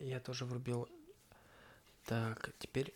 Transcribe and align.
Я 0.00 0.18
тоже 0.18 0.46
врубил. 0.46 0.88
Так, 2.06 2.52
теперь... 2.58 2.94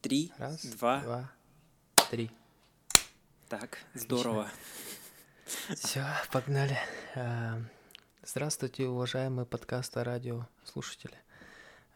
Три, 0.00 0.32
Раз, 0.38 0.64
два. 0.66 1.00
два, 1.00 1.30
три. 2.10 2.30
Так, 3.48 3.78
здорово. 3.94 4.48
Все, 5.74 6.06
погнали. 6.30 6.78
Здравствуйте, 8.32 8.86
уважаемые 8.86 9.44
подкаста 9.44 10.04
радио 10.04 10.46
слушатели. 10.64 11.18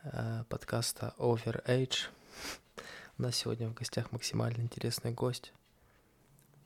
а, 0.03 0.43
Подкаста 0.49 1.15
Over 1.17 1.65
Age. 1.65 2.09
У 3.19 3.23
нас 3.23 3.37
сегодня 3.37 3.69
в 3.69 3.75
гостях 3.75 4.11
максимально 4.11 4.63
интересный 4.63 5.13
гость. 5.13 5.53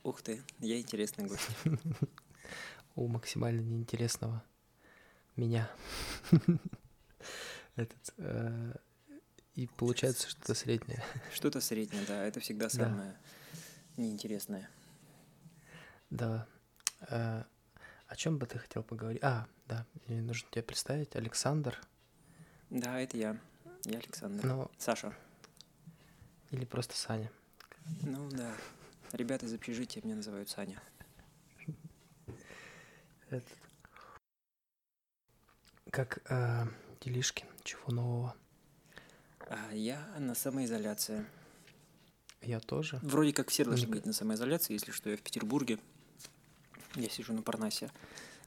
Ух 0.01 0.23
ты, 0.23 0.41
я 0.57 0.79
интересный 0.79 1.27
гость. 1.27 1.47
У 2.95 3.07
максимально 3.07 3.61
неинтересного 3.61 4.43
меня. 5.35 5.69
Этот, 7.75 8.13
э, 8.17 8.73
и 9.53 9.67
получается 9.67 10.29
что-то 10.31 10.55
среднее. 10.55 11.03
Что-то 11.31 11.61
среднее, 11.61 12.03
да, 12.07 12.23
это 12.23 12.39
всегда 12.39 12.69
Да. 12.69 12.71
самое 12.71 13.15
неинтересное. 13.97 14.67
Да. 16.09 16.47
О 18.09 18.15
чем 18.15 18.39
бы 18.39 18.47
ты 18.47 18.57
хотел 18.57 18.81
поговорить? 18.81 19.23
А, 19.23 19.47
да, 19.67 19.85
мне 20.07 20.23
нужно 20.23 20.49
тебя 20.49 20.63
представить. 20.63 21.15
Александр. 21.15 21.79
Да, 22.71 22.99
это 22.99 23.15
я. 23.17 23.37
Я 23.85 23.99
Александр. 23.99 24.43
Ну, 24.43 24.71
Саша. 24.79 25.13
или 26.49 26.65
просто 26.65 26.97
Саня. 26.97 27.31
Ну 28.01 28.27
да. 28.31 28.51
Ребята 29.11 29.45
из 29.45 29.53
общежития 29.53 30.01
меня 30.03 30.15
называют 30.15 30.49
Саня. 30.49 30.81
Этот. 33.29 33.47
Как 35.91 36.19
э, 36.31 36.65
делишки? 37.01 37.45
Чего 37.63 37.91
нового? 37.91 38.35
А 39.41 39.71
я 39.71 40.03
на 40.17 40.33
самоизоляции. 40.33 41.27
Я 42.41 42.59
тоже. 42.59 42.99
Вроде 43.03 43.33
как 43.33 43.49
все 43.49 43.65
должны 43.65 43.87
быть 43.87 44.07
на 44.07 44.13
самоизоляции, 44.13 44.73
если 44.73 44.91
что, 44.91 45.11
я 45.11 45.17
в 45.17 45.21
Петербурге. 45.21 45.77
Я 46.95 47.09
сижу 47.09 47.33
на 47.33 47.41
Парнасе. 47.41 47.91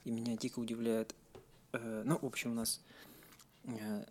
И 0.04 0.10
меня 0.10 0.36
дико 0.36 0.58
удивляет... 0.58 1.14
э, 1.72 2.02
ну, 2.04 2.18
в 2.18 2.26
общем, 2.26 2.52
у 2.52 2.54
нас 2.54 2.80
э, 3.64 4.04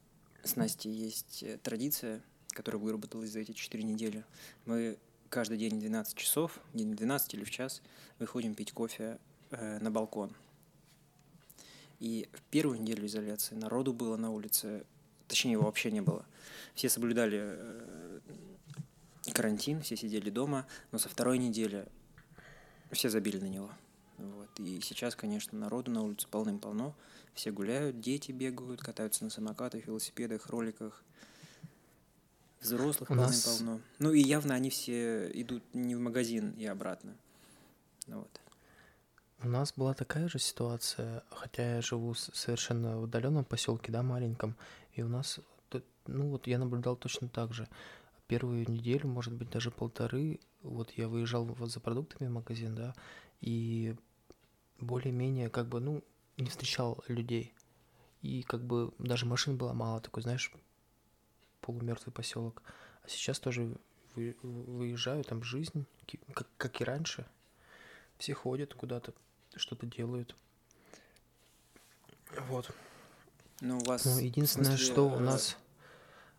с 0.44 0.56
Настей 0.56 0.92
есть 0.92 1.44
э, 1.44 1.58
традиция, 1.58 2.22
которая 2.50 2.82
выработалась 2.82 3.32
за 3.32 3.40
эти 3.40 3.52
четыре 3.52 3.84
недели. 3.84 4.24
Мы 4.66 4.98
каждый 5.30 5.58
день 5.58 5.78
в 5.78 5.80
12 5.80 6.16
часов, 6.16 6.60
день 6.74 6.94
в 6.94 6.96
12 6.96 7.34
или 7.34 7.44
в 7.44 7.52
час, 7.52 7.82
выходим 8.20 8.56
пить 8.56 8.72
кофе 8.72 9.18
э, 9.52 9.80
на 9.80 9.92
балкон. 9.92 10.36
И 12.00 12.28
в 12.34 12.42
первую 12.44 12.82
неделю 12.82 13.06
изоляции 13.06 13.56
народу 13.56 13.94
было 13.94 14.18
на 14.18 14.32
улице, 14.32 14.84
точнее, 15.28 15.54
его 15.54 15.64
вообще 15.64 15.92
не 15.92 16.02
было. 16.02 16.26
Все 16.74 16.90
соблюдали 16.90 17.40
э, 17.42 18.20
карантин, 19.34 19.82
все 19.82 19.96
сидели 19.96 20.30
дома, 20.30 20.66
но 20.92 20.98
со 20.98 21.10
второй 21.10 21.38
недели 21.38 21.86
все 22.92 23.10
забили 23.10 23.38
на 23.38 23.48
него. 23.48 23.72
Вот. 24.22 24.50
И 24.60 24.80
сейчас, 24.82 25.16
конечно, 25.16 25.58
народу 25.58 25.92
на 25.92 26.04
улице 26.04 26.28
полным-полно. 26.30 26.96
Все 27.34 27.52
гуляют, 27.52 28.00
дети 28.00 28.32
бегают, 28.32 28.82
катаются 28.82 29.24
на 29.24 29.30
самокатах, 29.30 29.86
велосипедах, 29.88 30.48
роликах. 30.48 31.04
Взрослых 32.62 33.10
У 33.10 33.16
нас- 33.16 33.42
полным-полно. 33.44 33.82
Ну 34.00 34.14
и 34.14 34.22
явно 34.22 34.54
они 34.54 34.70
все 34.70 35.32
идут 35.34 35.64
не 35.74 35.96
в 35.96 36.00
магазин 36.00 36.52
и 36.52 36.66
обратно. 36.66 37.16
Ну 38.08 38.20
Вот. 38.20 38.42
У 39.44 39.48
нас 39.48 39.74
была 39.76 39.96
такая 39.96 40.28
же 40.28 40.38
ситуация, 40.38 41.24
хотя 41.32 41.78
я 41.78 41.82
живу 41.82 42.14
совершенно 42.14 43.00
в 43.00 43.04
удаленном 43.04 43.44
поселке, 43.44 43.92
да, 43.92 44.04
маленьком, 44.04 44.56
и 44.94 45.02
у 45.02 45.08
нас, 45.08 45.40
ну 46.06 46.30
вот 46.30 46.46
я 46.46 46.60
наблюдал 46.60 46.96
точно 46.96 47.28
так 47.28 47.52
же. 47.52 47.68
Первую 48.28 48.70
неделю, 48.70 49.08
может 49.08 49.34
быть, 49.34 49.50
даже 49.50 49.72
полторы, 49.72 50.40
вот 50.62 50.92
я 50.92 51.08
выезжал 51.08 51.56
за 51.66 51.80
продуктами 51.80 52.28
в 52.28 52.32
магазин, 52.34 52.76
да, 52.76 52.94
и 53.40 53.96
более-менее 54.82 55.50
как 55.50 55.68
бы, 55.68 55.80
ну, 55.80 56.04
не 56.38 56.50
встречал 56.50 57.04
людей. 57.08 57.54
И 58.22 58.44
как 58.44 58.64
бы 58.64 58.94
даже 59.00 59.26
машин 59.26 59.58
было 59.58 59.74
мало, 59.74 60.02
такой, 60.02 60.24
знаешь, 60.24 60.52
полумертвый 61.62 62.14
поселок. 62.14 62.62
А 63.04 63.10
сейчас 63.10 63.40
тоже 63.40 63.76
вы- 64.16 64.36
выезжаю, 64.44 65.24
там 65.24 65.44
жизнь, 65.44 65.86
как, 66.34 66.48
как 66.58 66.82
и 66.82 66.84
раньше. 66.84 67.26
Все 68.18 68.34
ходят 68.34 68.74
куда-то, 68.74 69.14
что-то 69.56 69.86
делают. 69.86 70.36
Вот. 72.48 72.70
Ну, 73.62 73.78
у 73.78 73.84
вас... 73.84 74.06
Ну, 74.06 74.20
единственное, 74.20 74.78
смысле, 74.78 74.94
что 74.94 75.10
у 75.10 75.18
э, 75.18 75.20
нас 75.20 75.58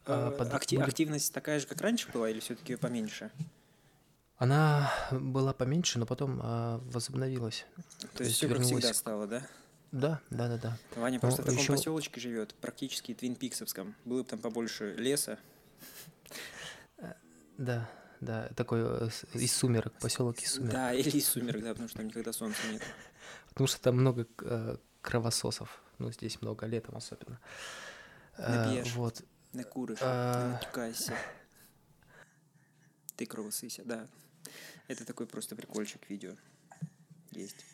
а, 0.06 0.30
э, 0.30 0.38
под- 0.38 0.54
акти- 0.54 0.76
были- 0.76 0.88
Активность 0.88 1.32
такая 1.32 1.60
же, 1.60 1.66
как 1.66 1.80
раньше 1.80 2.10
была, 2.12 2.30
или 2.30 2.40
все-таки 2.40 2.76
поменьше? 2.76 3.30
Она 4.42 4.92
была 5.12 5.52
поменьше, 5.52 6.00
но 6.00 6.06
потом 6.06 6.40
а, 6.42 6.78
возобновилась. 6.86 7.64
То 8.16 8.24
есть 8.24 8.30
есть 8.30 8.34
все 8.38 8.48
как 8.48 8.60
всегда 8.62 8.92
стало, 8.92 9.28
да? 9.28 9.46
Да, 9.92 10.20
да, 10.30 10.48
да, 10.48 10.56
да. 10.58 10.78
Ваня 10.96 11.18
Ну, 11.18 11.20
просто 11.20 11.42
в 11.42 11.44
таком 11.44 11.60
ещё- 11.60 11.74
поселочке 11.74 12.20
живет, 12.20 12.52
практически 12.56 13.14
Твин 13.14 13.36
Пиксовском. 13.36 13.94
Было 14.04 14.24
бы 14.24 14.28
там 14.28 14.40
побольше 14.40 14.94
леса. 14.96 15.38
Да, 17.56 17.88
да, 18.20 18.48
такой 18.56 18.80
э, 18.82 19.08
из 19.34 19.54
сумерок, 19.54 19.92
поселок 20.00 20.38
из 20.40 20.54
сумерок. 20.54 20.72
Да, 20.74 20.92
или 20.92 21.08
из 21.18 21.28
сумерок, 21.28 21.62
да, 21.62 21.68
потому 21.70 21.88
что 21.88 21.98
там 21.98 22.08
никогда 22.08 22.32
солнца 22.32 22.60
нет. 22.68 22.82
Потому 23.50 23.68
что 23.68 23.80
там 23.80 23.94
много 23.96 24.26
э, 24.40 24.76
кровососов. 25.02 25.80
Ну, 25.98 26.10
здесь 26.10 26.40
много 26.42 26.66
летом 26.66 26.96
особенно. 26.96 27.38
Э, 28.38 28.64
Набьешь. 28.66 28.92
вот. 28.94 29.22
Накуришь, 29.52 29.98
А. 30.00 30.54
натюкайся. 30.54 31.14
Ты 33.14 33.24
кровосыся, 33.26 33.82
да. 33.84 34.08
Это 34.92 35.04
такой 35.04 35.26
просто 35.26 35.56
прикольчик 35.56 36.08
видео. 36.08 36.36
Есть. 37.30 37.64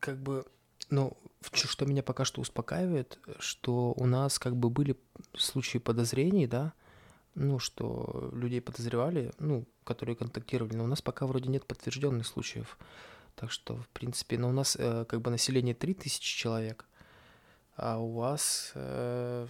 как 0.00 0.18
бы, 0.18 0.44
ну, 0.88 1.16
что 1.52 1.86
меня 1.86 2.02
пока 2.02 2.24
что 2.24 2.40
успокаивает, 2.40 3.18
что 3.38 3.92
у 3.96 4.06
нас 4.06 4.38
как 4.38 4.56
бы 4.56 4.70
были 4.70 4.96
случаи 5.36 5.78
подозрений, 5.78 6.46
да, 6.46 6.72
ну, 7.34 7.58
что 7.58 8.30
людей 8.32 8.60
подозревали, 8.60 9.32
ну, 9.38 9.66
которые 9.84 10.16
контактировали, 10.16 10.74
но 10.74 10.84
у 10.84 10.88
нас 10.88 11.00
пока 11.00 11.26
вроде 11.26 11.48
нет 11.48 11.64
подтвержденных 11.64 12.26
случаев. 12.26 12.76
Так 13.36 13.52
что, 13.52 13.76
в 13.76 13.88
принципе, 13.90 14.36
ну, 14.36 14.48
у 14.48 14.52
нас 14.52 14.76
э, 14.76 15.04
как 15.04 15.20
бы 15.20 15.30
население 15.30 15.74
3000 15.74 16.36
человек, 16.36 16.86
а 17.76 17.98
у 17.98 18.12
вас, 18.12 18.72
э, 18.74 19.46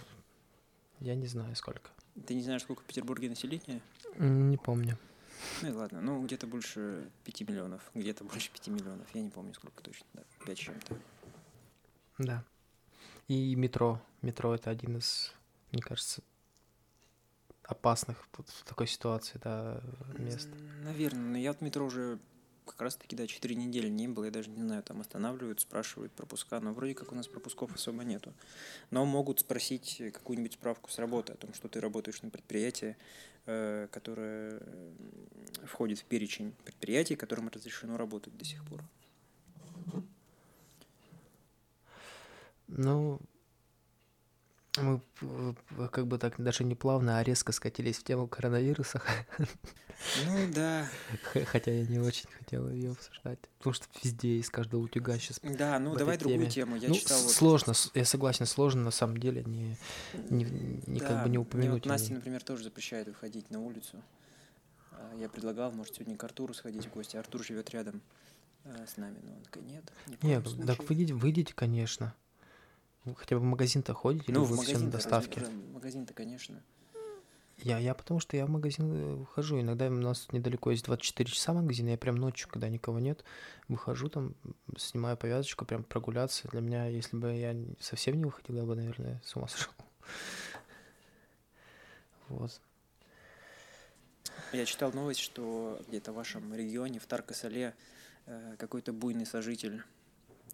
я 0.99 1.15
не 1.15 1.27
знаю 1.27 1.55
сколько. 1.55 1.89
Ты 2.27 2.35
не 2.35 2.43
знаешь, 2.43 2.61
сколько 2.61 2.83
в 2.83 2.85
Петербурге 2.85 3.29
населения? 3.29 3.81
Не 4.17 4.57
помню. 4.57 4.97
Ну 5.61 5.69
и 5.69 5.71
ладно, 5.71 6.01
ну 6.01 6.23
где-то 6.23 6.47
больше 6.47 7.09
5 7.23 7.41
миллионов, 7.41 7.89
где-то 7.93 8.23
больше 8.23 8.51
5 8.51 8.67
миллионов, 8.67 9.07
я 9.13 9.21
не 9.21 9.29
помню 9.29 9.53
сколько 9.53 9.81
точно, 9.81 10.05
да, 10.13 10.23
5 10.45 10.57
с 10.57 10.61
чем-то. 10.61 10.97
Да. 12.19 12.43
И 13.27 13.55
метро. 13.55 14.01
Метро 14.21 14.53
это 14.53 14.69
один 14.69 14.97
из, 14.97 15.33
мне 15.71 15.81
кажется, 15.81 16.21
опасных 17.63 18.27
вот 18.37 18.49
в 18.49 18.63
такой 18.65 18.87
ситуации, 18.87 19.39
да, 19.43 19.81
мест. 20.17 20.49
Наверное, 20.83 21.31
но 21.31 21.37
я 21.37 21.53
в 21.53 21.61
метро 21.61 21.85
уже 21.85 22.19
как 22.65 22.81
раз-таки, 22.81 23.15
да, 23.15 23.27
4 23.27 23.55
недели 23.55 23.87
не 23.87 24.07
был, 24.07 24.23
я 24.23 24.31
даже 24.31 24.49
не 24.49 24.61
знаю, 24.61 24.83
там 24.83 25.01
останавливают, 25.01 25.59
спрашивают 25.59 26.11
пропуска, 26.13 26.59
но 26.59 26.73
вроде 26.73 26.93
как 26.93 27.11
у 27.11 27.15
нас 27.15 27.27
пропусков 27.27 27.73
особо 27.73 28.03
нету. 28.03 28.33
Но 28.89 29.05
могут 29.05 29.39
спросить 29.39 30.01
какую-нибудь 30.13 30.53
справку 30.53 30.89
с 30.89 30.99
работы 30.99 31.33
о 31.33 31.35
том, 31.35 31.53
что 31.53 31.67
ты 31.67 31.79
работаешь 31.79 32.21
на 32.21 32.29
предприятии, 32.29 32.95
э, 33.45 33.87
которое 33.91 34.59
э, 34.59 34.91
входит 35.65 35.99
в 35.99 36.05
перечень 36.05 36.53
предприятий, 36.63 37.15
которым 37.15 37.49
разрешено 37.49 37.97
работать 37.97 38.35
до 38.37 38.45
сих 38.45 38.63
пор. 38.65 38.81
Ну, 42.67 43.19
мы 44.77 45.01
как 45.91 46.07
бы 46.07 46.17
так 46.17 46.41
даже 46.41 46.63
не 46.63 46.75
плавно, 46.75 47.17
а 47.19 47.23
резко 47.23 47.51
скатились 47.51 47.97
в 47.97 48.03
тему 48.03 48.27
коронавируса, 48.27 49.01
Ну 50.25 50.51
да, 50.53 50.87
хотя 51.47 51.71
я 51.71 51.85
не 51.85 51.99
очень 51.99 52.29
хотел 52.31 52.69
ее 52.69 52.91
обсуждать, 52.91 53.39
потому 53.57 53.73
что 53.73 53.85
везде 54.01 54.37
из 54.37 54.49
каждого 54.49 54.81
утюга 54.81 55.17
сейчас. 55.19 55.39
да, 55.43 55.77
ну 55.77 55.95
давай 55.95 56.15
этой 56.15 56.23
другую 56.23 56.49
теме. 56.49 56.51
тему. 56.51 56.75
Я 56.77 56.87
ну, 56.89 56.95
читал 56.95 57.21
вот 57.21 57.31
сложно, 57.31 57.73
я 57.93 58.05
согласен, 58.05 58.45
сложно 58.45 58.83
на 58.83 58.91
самом 58.91 59.17
деле 59.17 59.43
не, 59.43 59.77
не, 60.29 60.45
не 60.87 60.99
как 60.99 61.09
Да, 61.09 61.23
бы 61.23 61.29
не 61.29 61.37
вот 61.37 61.47
упомянуть. 61.47 61.85
о 61.85 61.89
Настя, 61.89 62.13
например, 62.13 62.41
тоже 62.41 62.63
запрещает 62.63 63.07
выходить 63.07 63.51
на 63.51 63.59
улицу. 63.59 64.01
А, 64.93 65.13
Я 65.17 65.29
предлагал, 65.29 65.71
может, 65.71 65.95
сегодня 65.95 66.15
к 66.17 66.23
Артуру 66.23 66.53
сходить 66.53 66.85
в 66.87 66.91
гости. 66.93 67.17
Артур 67.17 67.43
живет 67.43 67.69
рядом 67.71 68.01
э, 68.63 68.85
с 68.87 68.97
нами, 68.97 69.19
но 69.23 69.33
он 69.33 69.37
нет, 69.67 69.91
в 70.07 70.17
коем 70.17 70.33
Нет, 70.33 70.43
так 70.43 70.77
случае». 70.77 70.87
выйдите, 70.87 71.13
выйдите, 71.13 71.53
конечно. 71.53 72.15
Вы 73.05 73.15
хотя 73.15 73.35
бы 73.35 73.41
в 73.41 73.45
магазин-то 73.45 73.93
ходите, 73.93 74.25
или 74.27 74.35
Ну, 74.35 74.43
в 74.43 74.61
все 74.61 74.77
на 74.77 74.91
магазин-то, 75.73 76.13
конечно. 76.13 76.61
Я, 77.63 77.77
я 77.77 77.93
потому 77.93 78.19
что 78.19 78.37
я 78.37 78.45
в 78.45 78.49
магазин 78.49 79.21
э, 79.21 79.25
хожу. 79.33 79.59
Иногда 79.59 79.87
у 79.87 79.91
нас 79.91 80.27
недалеко 80.31 80.71
есть 80.71 80.85
24 80.85 81.29
часа 81.29 81.53
магазин, 81.53 81.87
я 81.87 81.97
прям 81.97 82.15
ночью, 82.15 82.49
когда 82.49 82.69
никого 82.69 82.99
нет, 82.99 83.23
выхожу 83.67 84.09
там, 84.09 84.35
снимаю 84.77 85.15
повязочку, 85.15 85.65
прям 85.65 85.83
прогуляться. 85.83 86.47
Для 86.49 86.61
меня, 86.61 86.87
если 86.87 87.17
бы 87.17 87.33
я 87.33 87.55
совсем 87.79 88.17
не 88.17 88.25
выходил, 88.25 88.55
я 88.55 88.63
бы, 88.63 88.75
наверное, 88.75 89.21
с 89.23 89.35
ума 89.35 89.47
сошел. 89.47 89.73
Вот. 92.29 92.61
Я 94.53 94.65
читал 94.65 94.91
новость, 94.93 95.19
что 95.19 95.79
где-то 95.87 96.13
в 96.13 96.15
вашем 96.15 96.53
регионе, 96.53 96.99
в 96.99 97.05
Тарко-Сале, 97.05 97.73
э, 98.25 98.55
какой-то 98.57 98.91
буйный 98.91 99.25
сожитель, 99.25 99.83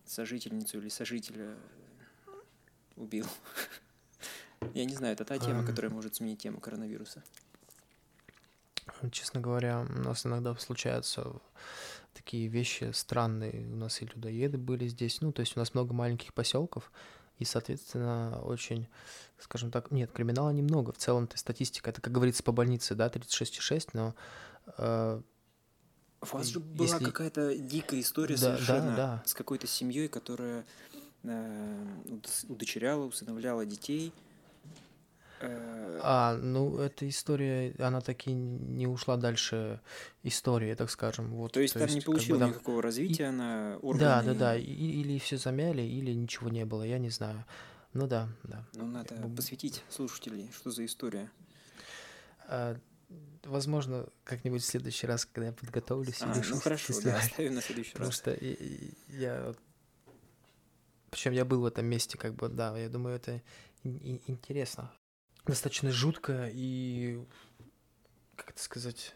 сожительницу 0.05 0.79
или 0.79 0.89
сожителя 0.89 1.55
убил. 2.97 3.25
Я 4.73 4.85
не 4.85 4.95
знаю, 4.95 5.13
это 5.13 5.23
та 5.25 5.37
тема, 5.37 5.65
которая 5.65 5.91
может 5.91 6.15
сменить 6.15 6.39
тему 6.41 6.59
коронавируса. 6.59 7.23
Честно 9.11 9.39
говоря, 9.41 9.85
у 9.89 9.99
нас 9.99 10.25
иногда 10.25 10.55
случаются 10.55 11.33
такие 12.13 12.47
вещи 12.47 12.91
странные. 12.93 13.67
У 13.71 13.75
нас 13.75 14.01
и 14.01 14.05
людоеды 14.05 14.57
были 14.57 14.87
здесь. 14.87 15.21
Ну, 15.21 15.31
то 15.31 15.41
есть 15.41 15.55
у 15.55 15.59
нас 15.59 15.73
много 15.73 15.93
маленьких 15.93 16.33
поселков, 16.33 16.91
и, 17.37 17.45
соответственно, 17.45 18.41
очень, 18.43 18.87
скажем 19.39 19.69
так, 19.71 19.91
нет, 19.91 20.11
криминала 20.11 20.49
немного. 20.49 20.91
В 20.93 20.97
целом-то 20.97 21.37
статистика, 21.37 21.91
это, 21.91 22.01
как 22.01 22.11
говорится, 22.13 22.41
по 22.41 22.51
больнице, 22.51 22.95
да, 22.95 23.07
36,6, 23.09 23.89
но 23.93 24.15
э, 24.77 25.21
У 26.21 26.25
вас 26.35 26.47
же 26.47 26.59
была 26.59 26.87
если- 26.87 27.05
какая-то 27.05 27.55
дикая 27.55 27.99
история 27.99 28.35
Да, 28.37 28.41
да, 28.41 28.55
совершенно 28.55 28.95
да. 28.95 29.23
с 29.25 29.35
какой-то 29.35 29.67
семьей, 29.67 30.07
которая 30.07 30.65
удочеряла, 32.49 33.05
усыновляла 33.05 33.65
детей. 33.65 34.11
Э, 35.39 35.99
А, 36.03 36.35
ну, 36.37 36.77
эта 36.79 37.07
история, 37.07 37.73
она 37.79 38.01
таки 38.01 38.31
не 38.33 38.87
ушла 38.87 39.17
дальше 39.17 39.79
истории, 40.23 40.73
так 40.73 40.89
скажем. 40.89 41.31
Вот, 41.35 41.51
то 41.53 41.59
есть 41.59 41.73
там 41.75 41.87
не 41.87 41.95
как 41.95 41.99
бы 41.99 42.05
получила 42.13 42.39
там- 42.39 42.49
никакого 42.49 42.81
развития, 42.81 43.25
она 43.25 43.73
Да, 43.73 43.77
органы... 43.87 44.23
да, 44.25 44.33
да, 44.33 44.57
и- 44.57 44.63
или 44.63 45.17
все 45.19 45.37
замяли, 45.37 45.81
или 45.83 46.11
ничего 46.13 46.49
не 46.49 46.65
было, 46.65 46.83
я 46.83 46.97
не 46.97 47.09
знаю. 47.09 47.45
Ну 47.93 48.07
да, 48.07 48.29
да. 48.43 48.65
Ну, 48.73 48.85
надо 48.87 49.15
Бу- 49.15 49.35
посвятить 49.35 49.83
слушателей, 49.89 50.51
что 50.55 50.71
за 50.71 50.85
история. 50.85 51.29
А, 52.47 52.77
возможно, 53.43 54.07
как-нибудь 54.23 54.61
в 54.61 54.65
следующий 54.65 55.07
раз, 55.07 55.25
когда 55.25 55.47
я 55.47 55.53
подготовлюсь, 55.53 56.17
А, 56.21 56.35
и 56.37 56.41
ну 56.49 56.59
хорошо, 56.59 56.93
да, 57.03 57.17
оставим 57.17 57.55
на 57.55 57.61
следующий 57.61 57.91
Потому 57.93 58.09
раз. 58.09 58.15
что 58.17 58.33
и- 58.33 58.53
и- 58.53 58.93
я... 59.19 59.53
Причем 61.09 61.31
я 61.31 61.45
был 61.45 61.61
в 61.61 61.65
этом 61.65 61.85
месте, 61.85 62.17
как 62.17 62.35
бы, 62.35 62.49
да, 62.49 62.77
я 62.77 62.89
думаю, 62.89 63.15
это 63.15 63.41
ин- 63.83 63.97
ин- 63.97 64.21
интересно. 64.27 64.91
Достаточно 65.45 65.91
жутко 65.91 66.49
и... 66.53 67.23
Как 68.35 68.51
это 68.51 68.61
сказать? 68.61 69.15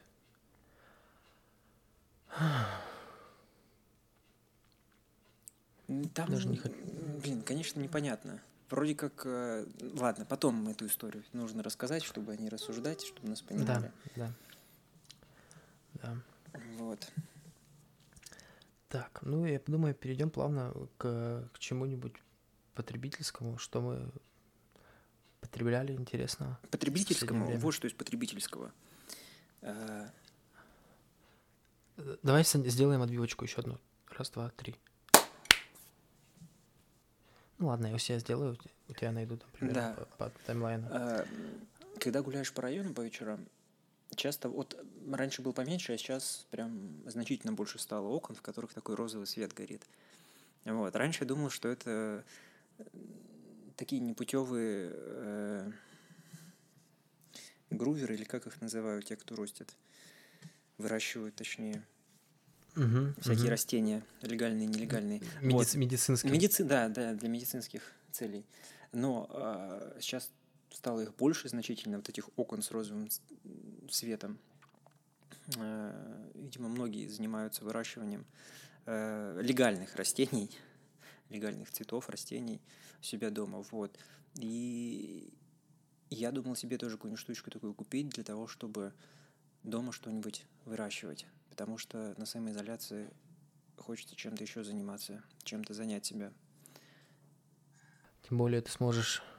Там, 6.13 6.29
Даже 6.29 6.47
не 6.47 6.57
м, 6.57 7.19
блин, 7.19 7.41
конечно, 7.41 7.79
непонятно. 7.79 8.41
Вроде 8.69 8.95
как, 8.95 9.25
э, 9.25 9.65
ладно, 9.95 10.25
потом 10.25 10.69
эту 10.69 10.85
историю 10.85 11.23
нужно 11.33 11.61
рассказать, 11.61 12.03
чтобы 12.03 12.37
не 12.37 12.47
рассуждать, 12.47 13.01
чтобы 13.05 13.27
нас 13.29 13.41
понимали. 13.41 13.91
Да, 14.15 14.31
да. 14.31 14.33
Да. 16.01 16.15
Вот. 16.77 17.11
Так, 18.91 19.19
ну 19.21 19.45
я 19.45 19.57
думаю, 19.65 19.95
перейдем 19.95 20.29
плавно 20.29 20.73
к, 20.97 21.49
к 21.53 21.59
чему-нибудь 21.59 22.13
потребительскому, 22.75 23.57
что 23.57 23.79
мы 23.79 24.11
потребляли 25.39 25.93
интересного. 25.93 26.59
Потребительскому, 26.69 27.57
вот 27.57 27.73
что 27.73 27.87
из 27.87 27.93
потребительского. 27.93 28.73
Э, 29.61 30.09
Давай 32.21 32.43
сделаем 32.43 33.01
отбивочку 33.01 33.45
еще 33.45 33.61
одну. 33.61 33.77
Раз, 34.09 34.29
два, 34.29 34.49
три. 34.57 34.75
Ну 37.59 37.67
ладно, 37.67 37.87
я 37.87 37.95
у 37.95 37.97
себя 37.97 38.19
сделаю, 38.19 38.57
у 38.89 38.93
тебя 38.93 39.13
найду 39.13 39.37
там 39.37 39.49
примерно 39.51 39.95
Да. 39.97 40.05
по, 40.17 40.29
по 40.29 40.37
таймлайну. 40.45 40.87
э, 40.91 41.25
Когда 42.01 42.21
гуляешь 42.21 42.51
по 42.51 42.61
району 42.61 42.93
по 42.93 43.01
вечерам, 43.01 43.47
часто, 44.15 44.49
вот 44.49 44.77
раньше 45.11 45.41
был 45.41 45.53
поменьше, 45.53 45.93
а 45.93 45.97
сейчас 45.97 46.45
прям 46.51 47.01
значительно 47.05 47.53
больше 47.53 47.79
стало 47.79 48.07
окон, 48.07 48.35
в 48.35 48.41
которых 48.41 48.73
такой 48.73 48.95
розовый 48.95 49.27
свет 49.27 49.53
горит. 49.53 49.81
Вот. 50.65 50.95
Раньше 50.95 51.23
я 51.23 51.27
думал, 51.27 51.49
что 51.49 51.69
это 51.69 52.23
э, 52.77 52.83
такие 53.77 54.01
непутевые 54.01 54.91
э, 54.93 55.71
груверы, 57.69 58.15
или 58.15 58.23
как 58.23 58.47
их 58.47 58.61
называют, 58.61 59.05
те, 59.05 59.15
кто 59.15 59.35
растет, 59.35 59.73
выращивают, 60.77 61.35
точнее, 61.35 61.83
Мгм, 62.75 63.15
всякие 63.19 63.43
мгм. 63.43 63.51
растения, 63.51 64.03
легальные, 64.21 64.67
нелегальные. 64.67 65.19
Медиц- 65.41 65.51
Вот. 65.51 65.75
Медицинский. 65.75 66.29
Медици... 66.29 66.63
Да, 66.63 66.87
да, 66.87 67.13
для 67.13 67.27
медицинских 67.27 67.81
целей. 68.11 68.45
Но 68.93 69.27
а, 69.29 69.97
сейчас 69.99 70.29
стало 70.71 71.01
их 71.01 71.15
больше 71.15 71.49
значительно, 71.49 71.97
вот 71.97 72.09
этих 72.09 72.29
окон 72.37 72.61
с 72.61 72.71
розовым 72.71 73.09
светом. 73.89 74.39
А, 75.57 76.31
видимо, 76.35 76.69
многие 76.69 77.07
занимаются 77.07 77.63
выращиванием 77.63 78.25
э, 78.85 79.39
легальных 79.41 79.95
растений, 79.95 80.49
легальных 81.29 81.71
цветов, 81.71 82.09
растений 82.09 82.61
у 82.99 83.03
себя 83.03 83.29
дома. 83.29 83.63
Вот. 83.71 83.97
И 84.35 85.33
я 86.09 86.31
думал 86.31 86.55
себе 86.55 86.77
тоже 86.77 86.97
какую-нибудь 86.97 87.21
штучку 87.21 87.49
такую 87.51 87.73
купить 87.73 88.09
для 88.09 88.23
того, 88.23 88.47
чтобы 88.47 88.93
дома 89.63 89.91
что-нибудь 89.91 90.45
выращивать. 90.65 91.25
Потому 91.49 91.77
что 91.77 92.13
на 92.17 92.25
самоизоляции 92.25 93.09
хочется 93.77 94.15
чем-то 94.15 94.43
еще 94.43 94.63
заниматься, 94.63 95.23
чем-то 95.43 95.73
занять 95.73 96.05
себя. 96.05 96.31
Тем 98.27 98.37
более 98.37 98.61
ты 98.61 98.71
сможешь 98.71 99.21
э, 99.21 99.30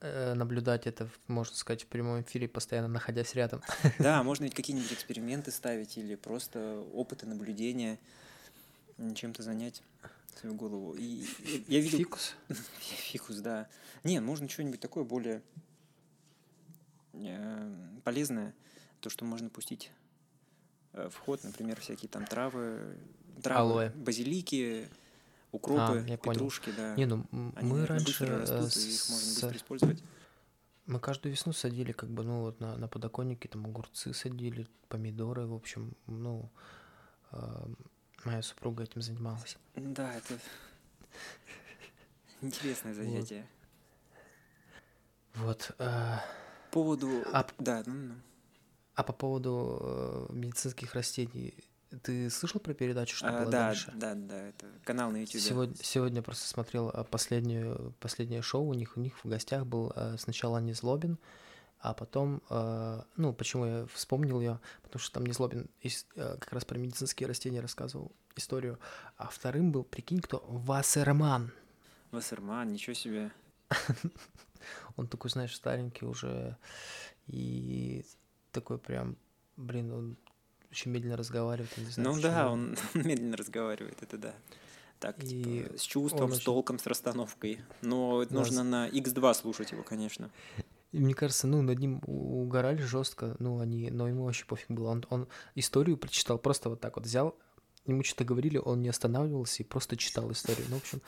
наблюдать 0.00 0.86
это, 0.86 1.08
можно 1.26 1.54
сказать, 1.54 1.82
в 1.82 1.86
прямом 1.86 2.22
эфире, 2.22 2.48
постоянно 2.48 2.88
находясь 2.88 3.34
рядом. 3.34 3.62
Да, 3.98 4.22
можно 4.22 4.44
ведь 4.44 4.54
какие-нибудь 4.54 4.92
эксперименты 4.92 5.50
ставить 5.50 5.98
или 5.98 6.14
просто 6.14 6.82
опыты 6.94 7.26
наблюдения, 7.26 7.98
чем-то 9.14 9.42
занять 9.42 9.82
свою 10.40 10.54
голову. 10.54 10.94
И 10.94 11.24
и 11.44 11.64
я 11.68 11.80
видел... 11.80 11.98
Фикус? 11.98 12.34
Фикус, 12.80 13.36
да. 13.36 13.68
Не, 14.04 14.20
можно 14.20 14.48
что-нибудь 14.48 14.80
такое 14.80 15.04
более 15.04 15.42
э, 17.12 17.74
полезное, 18.04 18.54
то, 19.00 19.10
что 19.10 19.24
можно 19.24 19.50
пустить 19.50 19.90
э, 20.92 21.08
в 21.10 21.16
ход, 21.18 21.44
например, 21.44 21.78
всякие 21.80 22.08
там 22.08 22.24
травы, 22.26 22.96
травы 23.42 23.60
Алоэ. 23.60 23.90
базилики, 23.90 24.88
укропы, 25.52 26.04
я 26.08 26.16
понял. 26.18 26.34
петрушки, 26.38 26.72
да. 26.76 26.94
Не, 26.96 27.06
ну 27.06 27.26
Они, 27.56 27.70
мы 27.70 27.86
раньше 27.86 28.26
растут, 28.26 28.76
и 28.76 28.88
их 28.94 29.08
можно 29.10 29.26
с- 29.26 29.34
быстро 29.34 29.56
использовать. 29.56 30.02
Мы 30.86 30.98
каждую 31.00 31.32
весну 31.32 31.52
садили, 31.52 31.92
как 31.92 32.10
бы, 32.10 32.24
ну, 32.24 32.40
вот 32.42 32.60
на, 32.60 32.76
на 32.76 32.88
подоконнике 32.88 33.48
там 33.48 33.64
огурцы 33.66 34.12
садили, 34.12 34.66
помидоры, 34.88 35.46
в 35.46 35.54
общем, 35.54 35.94
ну, 36.06 36.50
э, 37.32 37.66
моя 38.24 38.42
супруга 38.42 38.82
этим 38.84 39.00
занималась. 39.00 39.56
Да, 39.76 40.12
это 40.14 40.38
интересное 42.40 42.94
занятие. 42.94 43.46
Вот. 45.34 45.70
э, 45.78 46.16
По 46.70 46.72
поводу... 46.72 47.22
А 47.32 47.46
Да, 47.58 47.82
ну, 47.86 47.94
ну. 47.94 48.14
а 48.94 49.02
по 49.04 49.12
поводу 49.12 49.78
э, 50.30 50.32
медицинских 50.32 50.94
растений, 50.94 51.54
ты 52.02 52.30
слышал 52.30 52.60
про 52.60 52.72
передачу, 52.74 53.16
что 53.16 53.28
А, 53.28 53.42
было 53.42 53.50
да, 53.50 53.66
дальше? 53.68 53.92
да, 53.94 54.14
да, 54.14 54.48
это 54.48 54.66
канал 54.84 55.10
на 55.10 55.18
YouTube. 55.18 55.40
Сегодня, 55.40 55.76
сегодня 55.82 56.22
просто 56.22 56.46
смотрел 56.48 56.90
э, 56.90 57.04
последнюю, 57.04 57.94
последнее 58.00 58.42
шоу, 58.42 58.64
у 58.66 58.74
них, 58.74 58.96
у 58.96 59.00
них 59.00 59.22
в 59.24 59.28
гостях 59.28 59.66
был 59.66 59.92
э, 59.96 60.16
сначала 60.18 60.58
Незлобин, 60.58 61.18
а 61.80 61.94
потом, 61.94 62.42
э, 62.48 63.02
ну, 63.16 63.32
почему 63.32 63.66
я 63.66 63.86
вспомнил 63.92 64.40
ее, 64.40 64.60
потому 64.82 65.00
что 65.00 65.14
там 65.14 65.26
Незлобин 65.26 65.68
как 66.14 66.52
раз 66.52 66.64
про 66.64 66.78
медицинские 66.78 67.26
растения 67.26 67.60
рассказывал 67.60 68.12
историю, 68.36 68.78
а 69.16 69.28
вторым 69.28 69.72
был, 69.72 69.82
прикинь, 69.82 70.20
кто, 70.20 70.44
Вассерман. 70.46 71.52
Вассерман, 72.10 72.72
ничего 72.72 72.94
себе. 72.94 73.30
Он 74.96 75.06
такой, 75.08 75.30
знаешь, 75.30 75.54
старенький 75.54 76.04
уже, 76.06 76.56
и 77.26 78.04
такой 78.52 78.78
прям, 78.78 79.16
блин, 79.56 79.92
он 79.92 80.16
очень 80.70 80.90
медленно 80.90 81.16
разговаривает, 81.16 81.76
не 81.76 81.84
знаю, 81.90 82.14
Ну 82.14 82.20
да, 82.20 82.48
почему. 82.48 82.52
он 82.52 82.76
медленно 82.94 83.36
разговаривает, 83.36 84.02
это 84.02 84.18
да. 84.18 84.34
Так, 84.98 85.22
И 85.24 85.26
типа, 85.26 85.78
с 85.78 85.82
чувством, 85.82 86.24
он 86.24 86.32
с 86.32 86.36
очень- 86.36 86.44
толком, 86.44 86.78
с 86.78 86.86
расстановкой. 86.86 87.60
Но 87.80 88.24
Да, 88.24 88.34
нужно 88.34 88.62
на 88.62 88.88
X2 88.88 89.34
слушать 89.34 89.72
его, 89.72 89.82
конечно. 89.82 90.30
И 90.92 90.98
мне 90.98 91.14
кажется, 91.14 91.46
ну, 91.46 91.62
над 91.62 91.78
ним 91.78 92.02
угорали 92.06 92.82
жестко, 92.82 93.36
ну, 93.38 93.60
они, 93.60 93.90
но 93.90 94.08
ему 94.08 94.24
вообще 94.24 94.44
пофиг 94.44 94.68
было. 94.70 94.88
Он, 94.88 95.06
он 95.08 95.28
историю 95.54 95.96
прочитал, 95.96 96.38
просто 96.38 96.68
вот 96.68 96.80
так 96.80 96.96
вот 96.96 97.06
взял 97.06 97.36
ему 97.86 98.04
что-то 98.04 98.24
говорили, 98.24 98.58
он 98.58 98.82
не 98.82 98.88
останавливался 98.88 99.62
и 99.62 99.66
просто 99.66 99.96
читал 99.96 100.30
историю. 100.32 100.66
Ну, 100.68 100.76
в 100.76 100.80
общем, 100.82 101.00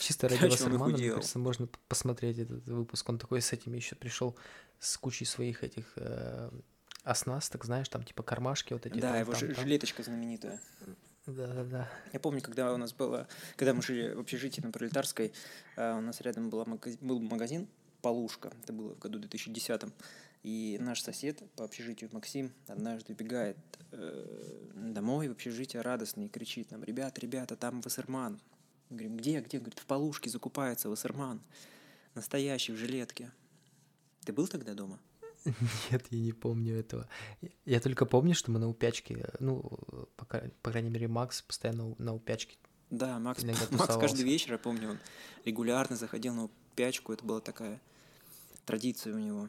чисто 0.00 0.28
ради 0.28 0.46
Вассермана, 0.46 0.96
мне 0.96 1.10
кажется, 1.12 1.38
можно 1.38 1.68
посмотреть 1.88 2.38
этот 2.38 2.66
выпуск. 2.66 3.08
Он 3.08 3.18
такой 3.18 3.40
с 3.40 3.52
этими 3.52 3.76
еще 3.76 3.94
пришел 3.94 4.36
с 4.78 4.96
кучей 4.98 5.24
своих 5.24 5.64
этих 5.64 5.92
э, 5.96 6.50
оснасток, 7.10 7.64
знаешь, 7.64 7.88
там 7.88 8.02
типа 8.02 8.22
кармашки 8.22 8.72
вот 8.72 8.86
эти. 8.86 8.98
Да, 8.98 9.12
там, 9.12 9.20
его 9.20 9.32
там, 9.32 9.54
жилеточка 9.54 10.02
там. 10.02 10.14
знаменитая. 10.14 10.60
Да, 11.26 11.46
да, 11.46 11.64
да. 11.64 11.90
Я 12.12 12.20
помню, 12.20 12.40
когда 12.40 12.72
у 12.72 12.76
нас 12.76 12.92
было, 12.92 13.28
когда 13.56 13.74
мы 13.74 13.82
жили 13.82 14.14
в 14.14 14.20
общежитии 14.20 14.60
на 14.60 14.70
Пролетарской, 14.70 15.32
у 15.76 16.00
нас 16.00 16.20
рядом 16.22 16.48
была 16.48 16.64
магазин, 16.64 16.98
был 17.02 17.20
магазин 17.20 17.68
Полушка, 18.00 18.52
это 18.62 18.72
было 18.72 18.94
в 18.94 18.98
году 18.98 19.18
2010 19.18 19.82
и 20.42 20.78
наш 20.80 21.02
сосед 21.02 21.42
по 21.56 21.64
общежитию 21.64 22.10
Максим 22.12 22.52
однажды 22.68 23.12
бегает 23.12 23.56
э, 23.90 24.70
домой 24.74 25.28
в 25.28 25.32
общежитие 25.32 25.82
радостный 25.82 26.26
и 26.26 26.28
кричит 26.28 26.70
нам, 26.70 26.84
ребята, 26.84 27.20
ребята, 27.20 27.56
там 27.56 27.80
Вассерман. 27.80 28.40
Мы 28.88 28.96
говорим, 28.96 29.16
где, 29.16 29.40
где? 29.40 29.58
Говорит, 29.58 29.78
в 29.78 29.86
Полушке 29.86 30.30
закупается 30.30 30.88
Вассерман. 30.88 31.42
Настоящий, 32.14 32.72
в 32.72 32.76
жилетке. 32.76 33.30
Ты 34.24 34.32
был 34.32 34.46
тогда 34.46 34.74
дома? 34.74 34.98
Нет, 35.90 36.06
я 36.10 36.20
не 36.20 36.32
помню 36.32 36.78
этого. 36.78 37.08
Я 37.64 37.80
только 37.80 38.06
помню, 38.06 38.34
что 38.34 38.50
мы 38.50 38.58
на 38.58 38.68
упячке, 38.68 39.28
ну, 39.40 39.60
по, 40.16 40.24
по 40.24 40.70
крайней 40.70 40.90
мере, 40.90 41.08
Макс 41.08 41.42
постоянно 41.42 41.94
на 41.98 42.14
упячке. 42.14 42.56
Да, 42.90 43.18
Макс, 43.18 43.42
Макс 43.70 43.96
каждый 43.96 44.24
вечер, 44.24 44.52
я 44.52 44.58
помню, 44.58 44.90
он 44.90 44.98
регулярно 45.44 45.96
заходил 45.96 46.34
на 46.34 46.44
упячку, 46.44 47.12
это 47.12 47.24
была 47.24 47.40
такая 47.40 47.80
традиция 48.64 49.14
у 49.14 49.18
него. 49.18 49.48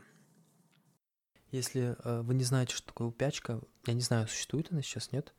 Если 1.51 1.95
э, 2.03 2.21
вы 2.21 2.35
не 2.35 2.43
знаете, 2.43 2.75
что 2.75 2.87
такое 2.87 3.07
упячка, 3.07 3.61
я 3.85 3.93
не 3.93 4.01
знаю, 4.01 4.27
существует 4.27 4.71
она 4.71 4.81
сейчас, 4.81 5.11
нет? 5.11 5.33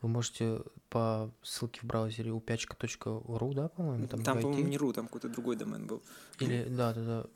Вы 0.00 0.08
можете 0.08 0.62
по 0.88 1.32
ссылке 1.42 1.80
в 1.80 1.84
браузере 1.84 2.32
упячка.ру, 2.32 3.54
да, 3.54 3.68
по-моему? 3.68 4.08
Там, 4.08 4.22
там 4.22 4.40
по-моему, 4.40 4.68
не 4.68 4.76
ру, 4.76 4.92
там 4.92 5.06
какой-то 5.06 5.28
другой 5.28 5.56
домен 5.56 5.86
был. 5.86 6.02
Или, 6.40 6.64
да, 6.64 6.92
да, 6.92 7.04
да. 7.04 7.26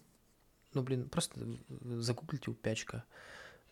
Ну, 0.77 0.83
блин, 0.83 1.09
просто 1.09 1.41
загуглите 1.71 2.51
упячка. 2.51 3.05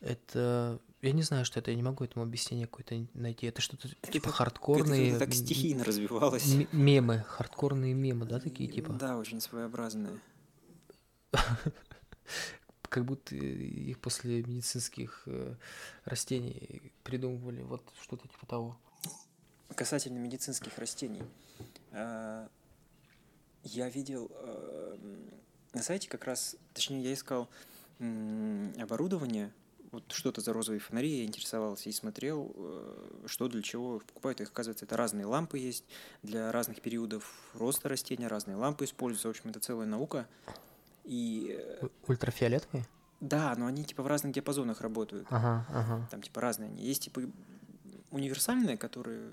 Это... 0.01 0.81
Я 1.03 1.13
не 1.13 1.21
знаю, 1.21 1.45
что 1.45 1.61
это, 1.61 1.71
я 1.71 1.77
не 1.77 1.83
могу 1.83 2.03
этому 2.03 2.25
объяснение 2.25 2.67
какое-то 2.67 3.07
найти. 3.13 3.47
Это 3.47 3.61
что-то 3.61 3.91
типа 4.11 4.31
хардкорные... 4.31 5.09
Это, 5.09 5.17
это 5.17 5.27
так 5.27 5.35
стихийно 5.35 5.85
развивалось. 5.85 6.47
Мемы, 6.73 7.23
хардкорные 7.29 7.93
мемы, 7.93 8.25
да, 8.25 8.41
такие 8.41 8.71
типа? 8.71 8.95
Да, 8.95 9.19
очень 9.19 9.43
своеобразные. 9.43 10.19
как 12.89 13.05
будто 13.05 13.37
их 13.37 13.99
после 14.01 14.43
медицинских 14.43 15.25
э, 15.27 15.57
растений 16.07 16.95
придумывали, 17.03 17.61
вот 17.61 17.83
что-то 18.01 18.27
типа 18.29 18.47
того. 18.47 18.79
Касательно 19.75 20.17
медицинских 20.17 20.79
растений, 20.79 21.23
э, 21.91 22.49
я 23.65 23.91
видел 23.91 24.31
э, 24.33 24.97
на 25.75 25.83
сайте 25.83 26.09
как 26.09 26.25
раз, 26.25 26.57
точнее, 26.73 27.03
я 27.03 27.13
искал 27.13 27.49
оборудование, 28.79 29.53
вот 29.95 30.05
что-то 30.13 30.41
за 30.41 30.53
розовые 30.53 30.81
фонари, 30.81 31.19
я 31.19 31.25
интересовался 31.25 31.89
и 31.89 31.93
смотрел, 31.93 32.53
что 33.27 33.49
для 33.49 33.63
чего 33.63 34.01
покупают. 34.01 34.41
Их, 34.41 34.49
оказывается, 34.49 34.85
это 34.85 34.97
разные 34.97 35.25
лампы 35.25 35.59
есть 35.59 35.85
для 36.23 36.51
разных 36.51 36.81
периодов 36.81 37.33
роста 37.55 37.89
растения, 37.89 38.27
разные 38.27 38.57
лампы 38.57 38.85
используются. 38.85 39.29
В 39.29 39.31
общем, 39.31 39.51
это 39.51 39.61
целая 39.61 39.87
наука. 39.87 40.27
И... 41.05 41.57
Э, 41.81 41.87
ультрафиолетовые? 42.09 42.87
Да, 43.21 43.55
но 43.57 43.67
они 43.67 43.85
типа 43.85 44.03
в 44.03 44.07
разных 44.07 44.33
диапазонах 44.33 44.81
работают. 44.81 45.27
Ага, 45.31 45.65
ага. 45.71 46.09
Там 46.11 46.23
типа 46.23 46.41
разные 46.41 46.71
они. 46.71 46.83
Есть 46.83 47.05
типа 47.05 47.23
универсальные, 48.11 48.77
которые 48.77 49.31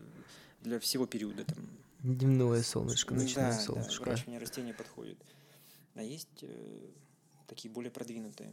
для 0.62 0.80
всего 0.80 1.08
периода 1.08 1.44
там. 1.44 1.58
Дневное 2.00 2.62
солнышко, 2.62 3.14
ночное 3.14 3.52
да, 3.52 3.60
солнышко. 3.60 4.04
Да, 4.04 4.12
выращивание 4.12 4.40
растений 4.40 4.74
подходит. 4.74 5.18
А 5.96 6.04
есть 6.04 6.44
э, 6.44 6.90
такие 7.48 7.72
более 7.72 7.92
продвинутые. 7.92 8.52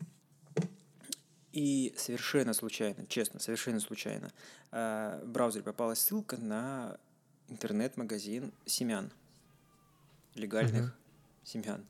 И 1.53 1.95
совершенно 1.97 2.53
случайно, 2.53 3.07
честно, 3.07 3.41
совершенно 3.41 3.81
случайно, 3.81 4.33
э, 4.71 5.21
в 5.25 5.29
браузере 5.29 5.65
попалась 5.65 6.01
ссылка 6.01 6.37
на 6.37 6.99
интернет-магазин 7.49 8.53
семян, 8.67 9.11
легальных 10.35 10.91
uh-huh. 10.91 11.45
семян. 11.45 11.87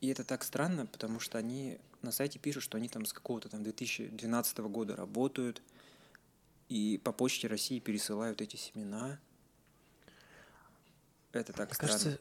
И 0.00 0.08
это 0.08 0.24
так 0.24 0.42
странно, 0.44 0.86
потому 0.86 1.20
что 1.20 1.38
они 1.38 1.78
на 2.02 2.12
сайте 2.12 2.38
пишут, 2.38 2.62
что 2.62 2.76
они 2.78 2.88
там 2.88 3.04
с 3.06 3.12
какого-то 3.12 3.48
там 3.48 3.62
2012 3.62 4.58
года 4.58 4.96
работают, 4.96 5.62
и 6.68 7.00
по 7.02 7.12
почте 7.12 7.48
России 7.48 7.78
пересылают 7.78 8.40
эти 8.40 8.56
семена. 8.56 9.18
Это 11.32 11.52
так 11.52 11.68
Мне 11.68 11.74
странно. 11.74 11.92
кажется, 11.92 12.20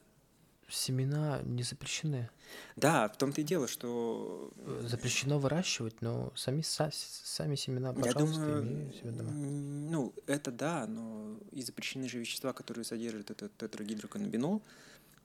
семена 0.74 1.42
не 1.44 1.63
запрещены. 1.63 2.30
Да, 2.75 3.08
в 3.10 3.18
том-то 3.18 3.42
и 3.42 3.44
дело, 3.44 3.68
что... 3.68 4.51
Э, 4.58 4.86
запрещено 4.88 5.39
выращивать, 5.39 6.01
но 6.01 6.32
сами, 6.36 6.62
сами 6.62 7.56
семена, 7.56 7.94
пожалуйста, 7.94 8.42
Я 8.42 8.48
думаю, 8.48 8.94
себя 8.94 9.12
дома. 9.12 9.32
Ну, 9.32 10.13
это 10.27 10.51
да, 10.51 10.86
но 10.88 11.38
и 11.51 11.62
запрещены 11.62 12.10
же 12.10 12.20
вещества, 12.20 12.53
которые 12.53 12.86
содержат 12.86 13.32
этот 13.32 13.56
тетрагидроканнабинол, 13.58 14.62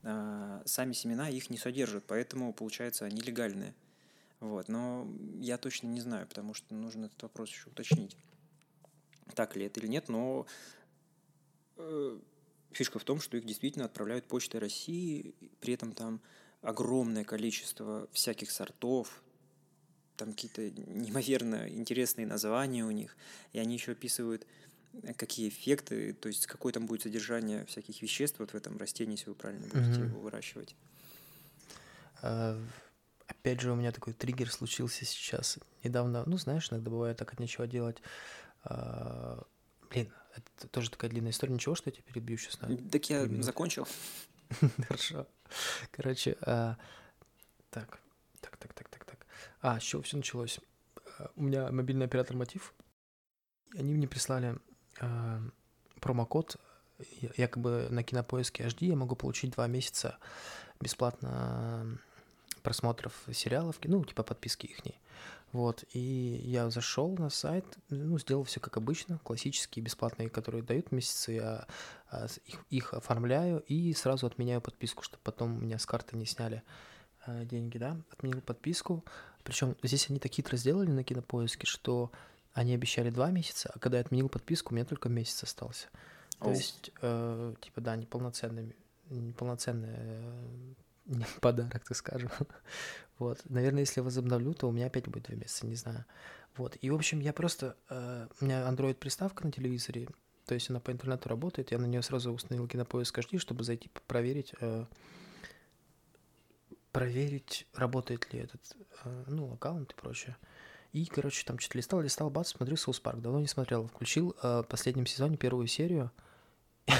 а, 0.02 0.62
сами 0.64 0.92
семена 0.92 1.28
их 1.28 1.50
не 1.50 1.58
содержат, 1.58 2.04
поэтому, 2.06 2.52
получается, 2.52 3.04
они 3.04 3.20
легальные. 3.20 3.74
Вот. 4.40 4.68
Но 4.68 5.08
я 5.40 5.58
точно 5.58 5.88
не 5.88 6.00
знаю, 6.00 6.26
потому 6.26 6.54
что 6.54 6.74
нужно 6.74 7.06
этот 7.06 7.22
вопрос 7.22 7.50
еще 7.50 7.68
уточнить, 7.68 8.16
так 9.34 9.56
ли 9.56 9.66
это 9.66 9.80
или 9.80 9.88
нет, 9.88 10.08
но 10.08 10.46
э, 11.76 12.18
фишка 12.72 12.98
в 12.98 13.04
том, 13.04 13.20
что 13.20 13.36
их 13.36 13.44
действительно 13.44 13.84
отправляют 13.84 14.26
почтой 14.26 14.60
России, 14.60 15.34
при 15.60 15.74
этом 15.74 15.92
там 15.92 16.20
огромное 16.62 17.24
количество 17.24 18.08
всяких 18.12 18.50
сортов, 18.50 19.22
там 20.16 20.32
какие-то 20.32 20.70
неимоверно 20.70 21.68
интересные 21.68 22.26
названия 22.26 22.84
у 22.84 22.90
них, 22.90 23.16
и 23.52 23.58
они 23.58 23.74
еще 23.74 23.92
описывают 23.92 24.46
какие 25.16 25.48
эффекты, 25.48 26.12
то 26.12 26.28
есть 26.28 26.46
какое 26.46 26.72
там 26.72 26.86
будет 26.86 27.02
содержание 27.02 27.64
всяких 27.66 28.02
веществ 28.02 28.38
вот 28.40 28.50
в 28.50 28.54
этом 28.54 28.76
растении, 28.78 29.12
если 29.12 29.28
вы 29.28 29.34
правильно 29.34 29.66
будете 29.68 30.00
mm-hmm. 30.00 30.08
его 30.08 30.20
выращивать. 30.20 30.74
А, 32.22 32.60
опять 33.26 33.60
же, 33.60 33.70
у 33.70 33.76
меня 33.76 33.92
такой 33.92 34.12
триггер 34.12 34.50
случился 34.50 35.04
сейчас. 35.04 35.58
Недавно, 35.84 36.24
ну, 36.26 36.36
знаешь, 36.38 36.68
иногда 36.70 36.90
бывает 36.90 37.16
так 37.16 37.32
от 37.32 37.38
нечего 37.38 37.66
делать. 37.66 37.98
А, 38.64 39.44
блин, 39.90 40.10
это 40.38 40.68
тоже 40.68 40.90
такая 40.90 41.10
длинная 41.10 41.30
история. 41.30 41.54
Ничего, 41.54 41.74
что 41.74 41.90
я 41.90 41.92
тебя 41.92 42.04
перебью 42.04 42.36
сейчас? 42.38 42.60
На 42.60 42.76
так 42.76 43.08
я 43.10 43.26
закончил. 43.42 43.86
Хорошо. 44.88 45.26
Короче, 45.90 46.36
а, 46.42 46.76
так, 47.70 48.00
так, 48.40 48.56
так, 48.56 48.72
так, 48.72 48.88
так, 48.88 49.04
так. 49.04 49.26
А, 49.60 49.80
с 49.80 49.82
чего 49.82 50.02
все 50.02 50.16
началось? 50.16 50.60
А, 51.18 51.30
у 51.36 51.42
меня 51.42 51.70
мобильный 51.70 52.06
оператор 52.06 52.36
Мотив, 52.36 52.74
они 53.76 53.92
мне 53.92 54.08
прислали 54.08 54.58
э, 55.00 55.40
промокод 56.00 56.56
якобы 57.36 57.88
на 57.90 58.02
кинопоиске 58.02 58.64
HD 58.64 58.86
я 58.86 58.96
могу 58.96 59.14
получить 59.14 59.52
два 59.52 59.66
месяца 59.66 60.18
бесплатно 60.80 61.98
просмотров 62.68 63.14
сериалов, 63.32 63.76
ну, 63.82 64.04
типа 64.04 64.22
подписки 64.22 64.66
их. 64.66 64.80
Вот, 65.52 65.84
и 65.94 66.42
я 66.44 66.68
зашел 66.68 67.16
на 67.16 67.30
сайт, 67.30 67.64
ну, 67.88 68.18
сделал 68.18 68.44
все 68.44 68.60
как 68.60 68.76
обычно, 68.76 69.18
классические 69.24 69.82
бесплатные, 69.82 70.28
которые 70.28 70.62
дают 70.62 70.92
месяцы, 70.92 71.32
я 71.32 71.66
а, 72.10 72.26
их, 72.44 72.62
их 72.68 72.92
оформляю 72.92 73.60
и 73.60 73.94
сразу 73.94 74.26
отменяю 74.26 74.60
подписку, 74.60 75.02
чтобы 75.02 75.22
потом 75.24 75.56
у 75.56 75.60
меня 75.60 75.78
с 75.78 75.86
карты 75.86 76.18
не 76.18 76.26
сняли 76.26 76.62
а, 77.24 77.46
деньги, 77.46 77.78
да, 77.78 77.96
отменил 78.12 78.42
подписку. 78.42 79.02
Причем 79.42 79.74
здесь 79.82 80.10
они 80.10 80.18
так 80.18 80.32
хитро 80.32 80.58
сделали 80.58 80.90
на 80.90 81.02
кинопоиске, 81.02 81.66
что 81.66 82.12
они 82.52 82.74
обещали 82.74 83.08
два 83.08 83.30
месяца, 83.30 83.70
а 83.74 83.78
когда 83.78 83.96
я 83.96 84.04
отменил 84.04 84.28
подписку, 84.28 84.74
у 84.74 84.76
меня 84.76 84.84
только 84.84 85.08
месяц 85.08 85.42
остался. 85.44 85.88
То 86.38 86.50
есть, 86.50 86.90
э, 87.00 87.54
типа, 87.62 87.80
да, 87.80 87.96
неполноценный, 87.96 88.76
неполноценный 89.08 89.94
э, 89.96 90.74
подарок, 91.40 91.84
так 91.84 91.96
скажем. 91.96 92.30
вот. 93.18 93.40
Наверное, 93.48 93.80
если 93.80 94.00
возобновлю, 94.00 94.54
то 94.54 94.68
у 94.68 94.72
меня 94.72 94.86
опять 94.86 95.08
будет 95.08 95.24
два 95.24 95.36
месяца, 95.36 95.66
не 95.66 95.76
знаю. 95.76 96.04
Вот. 96.56 96.76
И, 96.80 96.90
в 96.90 96.94
общем, 96.94 97.20
я 97.20 97.32
просто... 97.32 97.76
Э, 97.88 98.28
у 98.40 98.44
меня 98.44 98.68
Android-приставка 98.68 99.44
на 99.44 99.52
телевизоре, 99.52 100.08
то 100.46 100.54
есть 100.54 100.70
она 100.70 100.80
по 100.80 100.90
интернету 100.90 101.28
работает, 101.28 101.72
я 101.72 101.78
на 101.78 101.86
нее 101.86 102.02
сразу 102.02 102.32
установил 102.32 102.66
кинопоиск 102.66 103.18
HD, 103.18 103.38
чтобы 103.38 103.64
зайти 103.64 103.90
проверить, 104.06 104.54
э, 104.60 104.86
проверить, 106.90 107.66
работает 107.74 108.32
ли 108.32 108.40
этот, 108.40 108.76
э, 109.04 109.24
ну, 109.26 109.52
аккаунт 109.52 109.92
и 109.92 109.94
прочее. 109.94 110.36
И, 110.92 111.04
короче, 111.04 111.44
там 111.44 111.58
что-то 111.58 111.78
листал, 111.78 112.00
листал, 112.00 112.30
бац, 112.30 112.48
смотрю 112.48 112.76
Соус 112.76 112.98
Парк. 112.98 113.20
Давно 113.20 113.40
не 113.40 113.46
смотрел. 113.46 113.86
Включил 113.88 114.34
э, 114.42 114.62
в 114.62 114.68
последнем 114.68 115.06
сезоне 115.06 115.36
первую 115.36 115.66
серию 115.66 116.10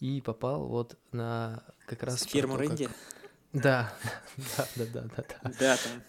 и 0.00 0.22
попал 0.22 0.66
вот 0.66 0.98
на 1.12 1.62
как 1.86 2.02
раз... 2.02 2.22
Ферму 2.22 2.56
Рэнди? 2.56 2.88
Да, 3.52 3.92
да, 4.36 4.68
да, 4.76 4.84
да, 4.86 5.02
да. 5.16 5.50
Да, 5.58 5.76
там. 5.76 6.02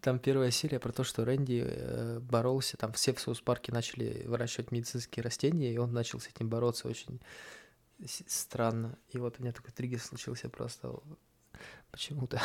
Там 0.00 0.18
первая 0.18 0.50
серия 0.50 0.80
про 0.80 0.90
то, 0.90 1.04
что 1.04 1.24
Рэнди 1.24 1.62
э, 1.64 2.18
боролся, 2.18 2.76
там 2.76 2.92
все 2.92 3.12
в 3.12 3.20
Соус-парке 3.20 3.70
начали 3.70 4.24
выращивать 4.26 4.72
медицинские 4.72 5.22
растения, 5.22 5.72
и 5.72 5.78
он 5.78 5.92
начал 5.92 6.18
с 6.18 6.26
этим 6.26 6.48
бороться 6.48 6.88
очень 6.88 7.20
странно. 8.06 8.98
И 9.10 9.18
вот 9.18 9.38
у 9.38 9.42
меня 9.42 9.52
такой 9.52 9.70
триггер 9.70 10.00
случился 10.00 10.48
просто 10.48 10.92
почему-то. 11.92 12.42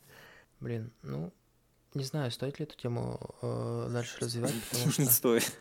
Блин, 0.60 0.92
ну, 1.02 1.32
не 1.94 2.04
знаю, 2.04 2.30
стоит 2.30 2.60
ли 2.60 2.66
эту 2.66 2.76
тему 2.76 3.18
э, 3.42 3.88
дальше 3.90 4.18
развивать, 4.20 4.54
потому 4.70 4.84
Не 4.86 4.92
что, 4.92 5.10
стоит. 5.10 5.52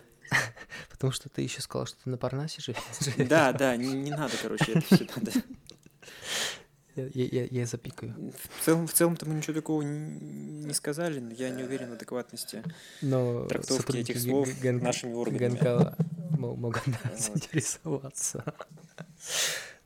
потому 0.92 1.12
что 1.12 1.28
ты 1.30 1.42
еще 1.42 1.62
сказал, 1.62 1.88
что 1.88 1.98
ты 2.04 2.10
на 2.12 2.18
Парнасе 2.18 2.62
живешь. 2.62 3.28
Да, 3.28 3.52
да, 3.52 3.76
не, 3.78 3.94
не 3.94 4.12
надо, 4.12 4.34
короче, 4.40 4.74
это 4.74 4.82
все 4.82 5.08
надо. 5.16 5.32
Я, 6.96 7.08
я, 7.14 7.46
я- 7.46 7.66
запикаю. 7.66 8.14
В 8.60 8.66
целом, 8.66 8.86
в 8.88 8.94
целом-то 8.94 9.26
мы 9.26 9.36
ничего 9.36 9.54
такого 9.54 9.82
не 9.82 10.74
сказали, 10.74 11.20
но 11.20 11.32
я 11.32 11.50
не 11.50 11.64
уверен 11.64 11.90
в 11.90 11.94
адекватности 11.94 12.64
Но 13.02 13.46
трактовки 13.48 13.98
этих 13.98 14.20
слов 14.20 14.48
г- 14.48 14.56
ген- 14.62 14.84
нашими 14.84 15.14
органами. 15.14 15.96
Мо- 16.38 16.56
могут 16.56 16.86
Вот. 16.88 17.20
заинтересоваться. 17.20 18.44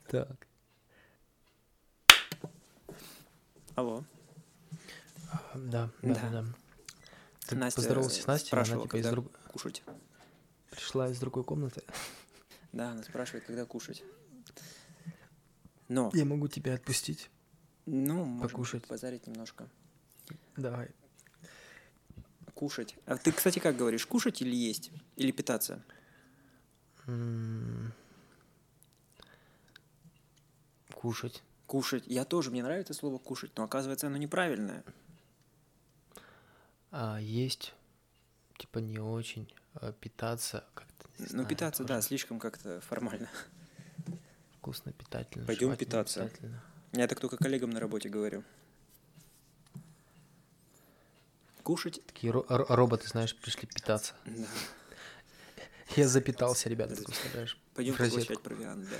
Так. 0.09 0.47
Алло. 3.75 4.03
Да, 5.53 5.89
Да. 6.01 6.29
да. 6.31 6.45
Ты 7.47 7.55
Настя 7.55 7.75
поздоровался 7.81 8.21
с 8.21 8.27
Настей, 8.27 8.57
она 8.57 8.63
типа 8.81 8.97
из 8.97 9.05
друг... 9.07 9.31
кушать. 9.51 9.83
пришла 10.71 11.09
из 11.09 11.19
другой 11.19 11.43
комнаты. 11.43 11.83
Да, 12.71 12.91
она 12.91 13.03
спрашивает, 13.03 13.43
когда 13.45 13.65
кушать. 13.65 14.03
Но, 15.87 16.09
Я 16.13 16.25
могу 16.25 16.47
тебя 16.47 16.73
отпустить. 16.75 17.29
ну, 17.85 18.39
покушать. 18.41 18.85
позарить 18.87 19.27
немножко. 19.27 19.69
Давай. 20.57 20.89
Кушать. 22.53 22.95
А 23.05 23.17
ты, 23.17 23.31
кстати, 23.31 23.59
как 23.59 23.75
говоришь, 23.75 24.05
кушать 24.05 24.41
или 24.41 24.55
есть? 24.55 24.91
Или 25.17 25.31
питаться? 25.31 25.83
М, 27.07 27.93
Кушать. 30.93 31.43
Кушать. 31.67 32.03
Я 32.07 32.25
тоже, 32.25 32.49
мне 32.51 32.63
нравится 32.63 32.93
слово 32.93 33.17
кушать, 33.17 33.51
но 33.57 33.63
оказывается 33.63 34.07
оно 34.07 34.17
неправильное. 34.17 34.83
А 36.91 37.19
есть, 37.19 37.73
типа, 38.57 38.79
не 38.79 38.99
очень. 38.99 39.53
а 39.73 39.91
питаться 39.91 40.63
как-то, 40.73 41.07
не 41.19 41.27
ну, 41.33 41.45
питаться, 41.45 41.83
да, 41.83 41.95
тоже 41.95 42.07
слишком 42.07 42.39
как-то 42.39 42.79
формально. 42.81 43.29
Вкусно, 44.65 44.93
питательно. 44.93 45.45
Пойдем 45.45 45.75
питаться. 45.77 46.23
питательно. 46.23 46.63
Я 46.93 47.07
так 47.07 47.19
только 47.19 47.37
коллегам 47.37 47.69
на 47.69 47.79
работе 47.79 48.09
говорю. 48.09 48.43
Кушать? 51.61 52.01
Такие 52.07 52.33
ро- 52.33 52.47
ро- 52.47 52.65
роботы, 52.69 53.07
знаешь, 53.07 53.35
пришли 53.35 53.67
питаться. 53.67 54.15
Да. 54.25 54.47
Я 55.95 56.07
запитался, 56.07 56.67
ребята, 56.67 56.95
ты 56.95 57.03
представляешь? 57.03 57.59
Пойдем 57.75 57.95
поглощать 57.95 58.41
провиант, 58.41 58.89
да. 58.89 58.97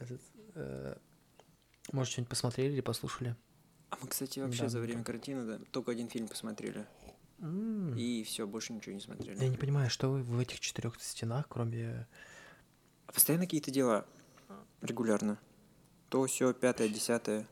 Этот, 0.04 0.20
э, 0.56 0.96
Может, 1.92 2.10
что-нибудь 2.10 2.30
посмотрели 2.30 2.72
или 2.72 2.80
послушали? 2.80 3.36
А 3.90 3.98
мы, 4.02 4.08
кстати, 4.08 4.40
вообще 4.40 4.62
Да, 4.62 4.68
за 4.68 4.78
ну 4.78 4.84
время 4.84 5.04
карантина 5.04 5.46
да, 5.46 5.64
только 5.70 5.92
один 5.92 6.08
фильм 6.08 6.26
посмотрели. 6.26 6.84
И 7.96 8.24
все, 8.26 8.48
больше 8.48 8.72
ничего 8.72 8.96
не 8.96 9.00
смотрели. 9.00 9.40
Я 9.40 9.48
не 9.48 9.56
понимаю, 9.56 9.90
что 9.90 10.10
вы 10.10 10.24
в 10.24 10.40
этих 10.40 10.58
четырех 10.58 11.00
стенах, 11.00 11.46
кроме... 11.48 12.08
А 13.06 13.12
постоянно 13.12 13.44
какие-то 13.44 13.70
дела 13.70 14.06
регулярно. 14.80 15.38
То 16.08 16.26
все, 16.26 16.52
пятое, 16.52 16.88
десятое. 16.88 17.46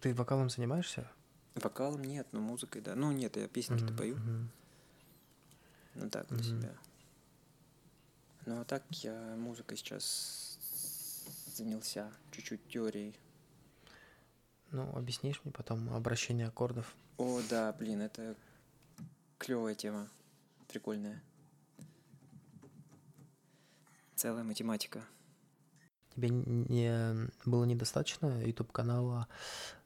Ты 0.00 0.14
вокалом 0.14 0.50
занимаешься? 0.50 1.10
Вокалом 1.54 2.04
нет, 2.04 2.26
но 2.32 2.40
музыкой, 2.40 2.82
да. 2.82 2.94
Ну 2.94 3.10
нет, 3.12 3.36
я 3.36 3.48
песенки-то 3.48 3.86
Мгм, 3.86 3.96
пою. 3.96 4.18
Ну 5.94 6.10
так, 6.10 6.28
для 6.28 6.36
Мгм. 6.36 6.44
себя. 6.44 6.74
Ну 8.46 8.60
а 8.60 8.64
так 8.64 8.84
я 8.90 9.34
музыкой 9.36 9.76
сейчас 9.76 10.58
занялся 11.54 12.12
чуть-чуть 12.30 12.68
теорией. 12.68 13.18
Ну, 14.70 14.94
объяснишь 14.96 15.40
мне 15.42 15.52
потом 15.52 15.92
обращение 15.94 16.46
аккордов? 16.46 16.94
О, 17.16 17.40
да, 17.48 17.72
блин, 17.72 18.02
это 18.02 18.36
клевая 19.38 19.74
тема. 19.74 20.08
Прикольная. 20.68 21.22
Целая 24.18 24.42
математика. 24.42 25.04
Тебе 26.16 26.28
не 26.30 27.30
было 27.46 27.64
недостаточно 27.64 28.44
YouTube 28.44 28.72
канала? 28.72 29.28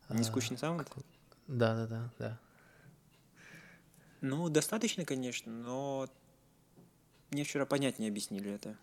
Не 0.09 0.25
скучный 0.25 0.57
саунд? 0.57 0.91
Да, 1.49 1.75
да, 1.75 1.87
да, 1.87 2.11
да. 2.19 2.41
Ну, 4.23 4.49
достаточно, 4.49 5.05
конечно, 5.05 5.53
но 5.53 6.09
мне 7.31 7.45
вчера 7.45 7.67
понятнее 7.67 8.09
объяснили 8.09 8.51
это. 8.53 8.79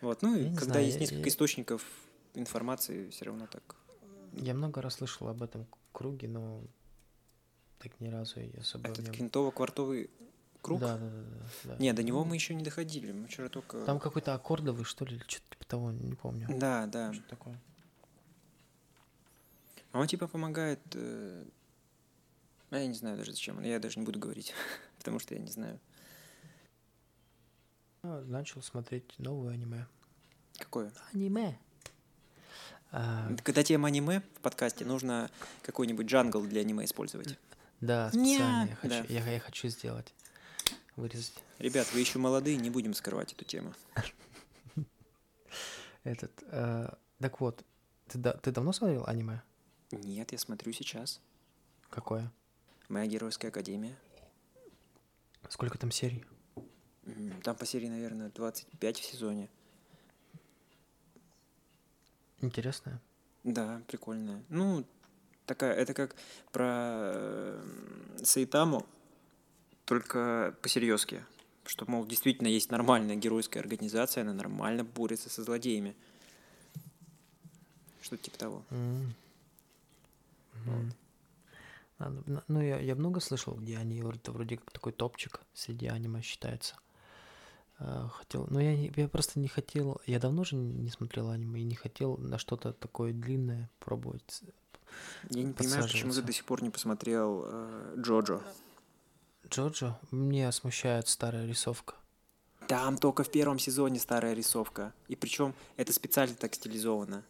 Вот, 0.00 0.22
ну, 0.22 0.34
Я 0.34 0.40
и 0.46 0.48
не 0.48 0.56
когда 0.56 0.72
знаю, 0.72 0.84
есть 0.86 0.96
я- 0.96 1.00
несколько 1.02 1.20
я- 1.20 1.28
источников 1.28 1.84
информации, 2.34 3.10
все 3.10 3.26
равно 3.26 3.46
так. 3.46 3.76
Я 4.32 4.54
много 4.54 4.82
раз 4.82 4.94
слышал 4.96 5.28
об 5.28 5.40
этом 5.40 5.68
круге, 5.92 6.26
но 6.26 6.64
так 7.78 7.92
ни 8.00 8.08
разу 8.08 8.40
и 8.40 8.56
особо 8.58 8.88
Этот 8.88 9.04
нем- 9.06 9.14
квинтово-квартовый 9.14 10.10
круг. 10.68 10.80
Да, 10.80 10.96
да, 10.98 11.08
да, 11.10 11.22
да. 11.64 11.76
Не, 11.78 11.92
до 11.92 12.02
него 12.02 12.24
мы 12.24 12.34
еще 12.36 12.54
не 12.54 12.62
доходили. 12.64 13.12
Мы 13.12 13.26
вчера 13.26 13.48
только. 13.48 13.84
Там 13.84 13.98
какой-то 13.98 14.34
аккордовый, 14.34 14.84
что 14.84 15.04
ли, 15.04 15.16
или 15.16 15.24
что-то 15.26 15.50
типа 15.50 15.64
того, 15.66 15.90
не 15.90 16.14
помню. 16.14 16.46
Да, 16.50 16.86
да. 16.86 17.12
Что 17.12 17.22
такое? 17.28 17.58
А 19.92 19.98
он 20.00 20.06
типа 20.06 20.26
помогает. 20.28 20.80
э, 20.94 21.44
а 22.70 22.78
я 22.78 22.86
не 22.86 22.94
знаю 22.94 23.16
даже 23.16 23.32
зачем. 23.32 23.60
Я 23.62 23.78
даже 23.80 23.98
не 23.98 24.04
буду 24.04 24.18
говорить, 24.18 24.52
потому 24.98 25.18
что 25.18 25.34
я 25.34 25.40
не 25.40 25.50
знаю. 25.50 25.80
А, 28.02 28.22
Начал 28.26 28.62
смотреть 28.62 29.18
новое 29.18 29.54
аниме. 29.54 29.86
Какое? 30.58 30.92
Аниме. 31.12 31.58
А, 32.90 33.30
Когда 33.44 33.62
тема 33.62 33.88
аниме 33.88 34.20
в 34.36 34.40
подкасте, 34.40 34.84
нужно 34.84 35.30
какой-нибудь 35.62 36.06
джангл 36.06 36.42
для 36.42 36.60
аниме 36.62 36.84
использовать. 36.84 37.38
да, 37.80 38.08
специально 38.10 38.68
я 38.68 38.76
хочу, 38.76 38.88
Да. 38.94 39.04
я, 39.08 39.30
я 39.32 39.40
хочу 39.40 39.68
сделать. 39.68 40.14
Вырезать 40.98 41.32
Ребят, 41.60 41.86
вы 41.92 42.00
еще 42.00 42.18
молодые, 42.18 42.56
не 42.56 42.70
будем 42.70 42.92
скрывать 42.92 43.32
эту 43.32 43.44
тему. 43.44 43.72
этот. 46.02 46.32
э, 46.48 46.88
так 47.20 47.40
вот, 47.40 47.64
ты, 48.08 48.18
да- 48.18 48.32
ты 48.32 48.50
давно 48.50 48.72
смотрел 48.72 49.04
аниме? 49.06 49.40
Нет, 49.92 50.32
я 50.32 50.38
смотрю 50.38 50.72
сейчас. 50.72 51.20
Какое? 51.88 52.32
Моя 52.88 53.06
геройская 53.06 53.52
академия. 53.52 53.96
Сколько 55.48 55.78
там 55.78 55.92
серий? 55.92 56.24
Там 57.44 57.54
по 57.54 57.64
серии, 57.64 57.88
наверное, 57.88 58.30
25 58.30 58.98
в 58.98 59.04
сезоне. 59.04 59.48
Интересное. 62.40 63.00
Да, 63.44 63.82
прикольная. 63.86 64.42
Ну, 64.48 64.84
такая, 65.46 65.74
это 65.74 65.94
как 65.94 66.16
про 66.50 67.12
э, 67.14 68.16
Саитаму, 68.24 68.84
только 69.88 70.54
по-серьезки. 70.62 71.24
Что, 71.64 71.84
мол, 71.90 72.06
действительно 72.06 72.48
есть 72.48 72.70
нормальная 72.70 73.16
геройская 73.16 73.62
организация, 73.62 74.22
она 74.22 74.32
нормально 74.32 74.84
борется 74.84 75.28
со 75.30 75.42
злодеями. 75.42 75.94
Что-то 78.02 78.22
типа 78.22 78.38
того. 78.38 78.62
М. 78.70 79.14
Мгм. 80.64 80.92
Надо- 81.98 82.22
на- 82.30 82.44
Ну, 82.48 82.60
я, 82.62 82.78
я 82.78 82.94
много 82.94 83.20
слышал, 83.20 83.54
где 83.54 83.76
они 83.78 84.02
вроде, 84.02 84.20
вроде 84.26 84.56
как 84.58 84.70
такой 84.70 84.92
топчик 84.92 85.40
среди 85.54 85.86
аниме 85.88 86.22
считается. 86.22 86.76
А, 87.80 88.08
Хотел, 88.08 88.46
но 88.50 88.60
я, 88.60 88.72
я 88.72 89.08
просто 89.08 89.38
не 89.40 89.48
хотел, 89.48 90.00
я 90.06 90.18
давно 90.18 90.44
же 90.44 90.56
не 90.56 90.90
смотрел 90.90 91.30
аниме 91.30 91.60
и 91.60 91.64
не 91.64 91.74
хотел 91.74 92.16
на 92.18 92.38
что-то 92.38 92.72
такое 92.72 93.12
длинное 93.12 93.68
пробовать. 93.80 94.42
Я 95.30 95.42
не 95.44 95.52
понимаю, 95.52 95.82
почему 95.82 96.12
ты 96.12 96.22
до 96.22 96.32
сих 96.32 96.44
пор 96.44 96.62
не 96.62 96.70
посмотрел 96.70 97.44
э, 97.46 97.94
Джоджо. 97.98 98.42
Джоджо, 99.50 99.98
мне 100.10 100.50
смущает 100.52 101.08
старая 101.08 101.46
рисовка. 101.46 101.94
Там 102.68 102.98
только 102.98 103.24
в 103.24 103.30
первом 103.30 103.58
сезоне 103.58 103.98
старая 103.98 104.34
рисовка. 104.34 104.92
И 105.08 105.16
причем 105.16 105.54
это 105.76 105.92
специально 105.92 106.34
так 106.34 106.54
стилизовано. 106.54 107.24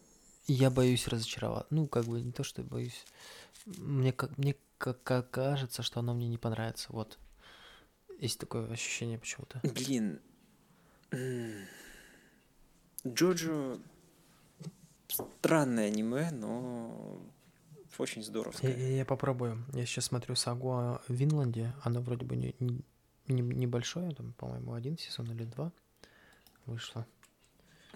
Я 0.47 0.69
боюсь 0.69 1.07
разочаровать. 1.07 1.67
Ну, 1.69 1.87
как 1.87 2.05
бы 2.05 2.21
не 2.21 2.31
то, 2.31 2.43
что 2.43 2.61
я 2.61 2.67
боюсь. 2.67 3.05
Мне, 3.65 4.11
как, 4.11 4.37
мне 4.37 4.55
как, 4.77 5.29
кажется, 5.31 5.81
что 5.81 5.99
оно 6.01 6.13
мне 6.13 6.27
не 6.27 6.37
понравится. 6.37 6.87
Вот. 6.89 7.17
Есть 8.19 8.39
такое 8.39 8.69
ощущение 8.69 9.17
почему-то. 9.17 9.61
Блин. 9.63 10.19
м, 11.11 11.65
Джоджо 13.07 13.79
странное 15.07 15.87
аниме, 15.87 16.31
но 16.31 17.21
очень 17.97 18.23
здоровское. 18.23 18.75
я- 18.75 18.97
я 18.97 19.05
попробую. 19.05 19.63
Я 19.73 19.85
сейчас 19.85 20.05
смотрю 20.05 20.35
сагу 20.35 20.71
о 20.71 21.01
Винланде. 21.07 21.73
Оно 21.83 22.01
вроде 22.01 22.25
бы 22.25 22.35
не, 22.35 22.55
не- 22.59 22.83
не- 23.27 23.41
небольшое, 23.41 24.11
там, 24.11 24.33
по-моему, 24.33 24.73
один 24.73 24.97
сезон 24.97 25.31
или 25.31 25.43
два 25.43 25.71
вышло. 26.65 27.05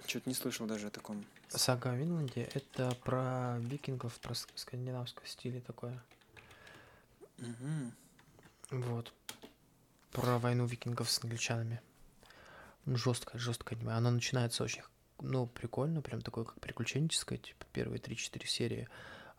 Что-то 0.08 0.27
не 0.29 0.36
слышал 0.36 0.65
даже 0.67 0.88
о 0.88 0.89
таком. 0.89 1.23
Сага 1.49 1.91
о 1.91 1.95
Винланде— 1.95 2.41
это 2.53 2.95
про 3.03 3.58
викингов, 3.60 4.19
про 4.19 4.34
ск- 4.34 4.49
скандинавского 4.56 5.25
стиля 5.27 5.62
такое. 5.62 6.03
Мгм. 7.38 7.93
Вот. 8.71 9.13
Про 10.12 10.39
войну 10.39 10.65
викингов 10.65 11.10
с 11.10 11.23
англичанами. 11.23 11.82
Жесткое, 12.86 13.39
жесткое 13.39 13.77
аниме. 13.79 13.93
Оно 13.93 14.12
начинается 14.12 14.63
очень, 14.63 14.82
ну, 15.21 15.47
прикольно, 15.47 16.01
прям 16.01 16.21
такое, 16.21 16.43
как 16.43 16.60
приключенческое, 16.60 17.38
типа 17.38 17.65
первые 17.71 17.99
3-4 17.99 18.45
серии, 18.47 18.88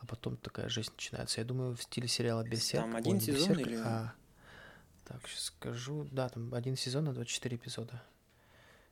а 0.04 0.06
потом 0.06 0.36
такая 0.36 0.68
жизнь 0.68 0.90
начинается. 0.92 1.40
Я 1.40 1.46
думаю, 1.46 1.74
в 1.76 1.82
стиле 1.82 2.08
сериала 2.08 2.44
Берсерк. 2.44 2.82
Там 2.84 2.96
один 2.96 3.14
ой, 3.14 3.20
сезон 3.20 3.48
Берсерк, 3.48 3.66
или- 3.66 3.76
а- 3.76 4.14
Так, 5.04 5.26
сейчас 5.28 5.44
скажу. 5.44 6.06
Да, 6.12 6.28
там 6.28 6.54
один 6.54 6.76
сезон 6.76 7.04
на 7.04 7.12
24 7.12 7.56
эпизода 7.56 8.02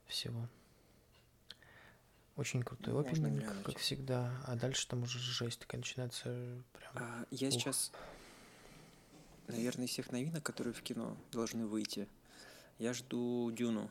всего. 0.06 0.48
Очень 2.36 2.62
крутой 2.62 2.94
Ну, 2.94 3.00
опенинг, 3.00 3.40
глянуть. 3.42 3.64
как 3.64 3.78
всегда. 3.78 4.30
А 4.46 4.56
дальше 4.56 4.86
там 4.88 5.02
уже 5.02 5.18
жесть 5.18 5.60
такая 5.60 5.78
начинается 5.80 6.62
прям... 6.72 6.92
А, 6.94 7.26
я 7.30 7.48
Ух. 7.48 7.54
сейчас, 7.54 7.92
наверное, 9.48 9.84
из 9.86 9.90
всех 9.90 10.10
новинок, 10.12 10.42
которые 10.42 10.72
в 10.72 10.82
кино 10.82 11.16
должны 11.30 11.66
выйти, 11.66 12.08
я 12.78 12.94
жду 12.94 13.50
Дюну. 13.50 13.90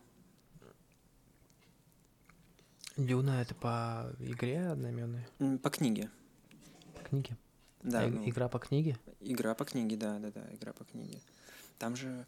Дюна 2.98 3.42
это 3.42 3.56
по 3.56 4.14
игре 4.20 4.68
одноименной? 4.68 5.26
По 5.60 5.70
книге. 5.70 6.10
Книге? 7.12 7.36
Да, 7.84 8.04
А, 8.04 8.08
ну, 8.08 8.30
Игра 8.30 8.48
по 8.48 8.58
книге? 8.58 8.98
игра 9.20 9.54
по 9.54 9.66
книге, 9.66 9.98
да, 9.98 10.18
да, 10.20 10.32
да, 10.32 10.48
игра 10.56 10.72
по 10.72 10.86
книге. 10.86 11.20
Там 11.78 11.98
же... 11.98 12.26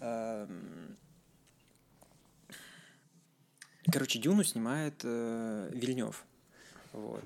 эм, 0.00 0.96
Короче, 3.92 4.18
Дюну 4.18 4.42
снимает 4.42 5.00
э, 5.04 5.70
Вильнев. 5.72 6.24
Вот. 6.92 7.24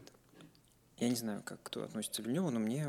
Я 0.99 1.09
не 1.09 1.17
знаю, 1.17 1.43
как 1.43 1.63
кто 1.63 1.85
относится 1.85 2.23
к 2.23 2.27
Вильневу, 2.27 2.51
но 2.51 2.61
мне 2.61 2.87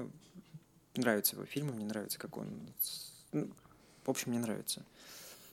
нравятся 0.96 1.36
его 1.38 1.46
фильмы, 1.46 1.72
мне 1.72 1.86
нравится, 1.86 2.20
как 2.20 2.36
он... 2.36 2.50
ну, 3.32 3.50
в 4.06 4.10
общем, 4.10 4.32
мне 4.32 4.40
нравится. 4.40 4.84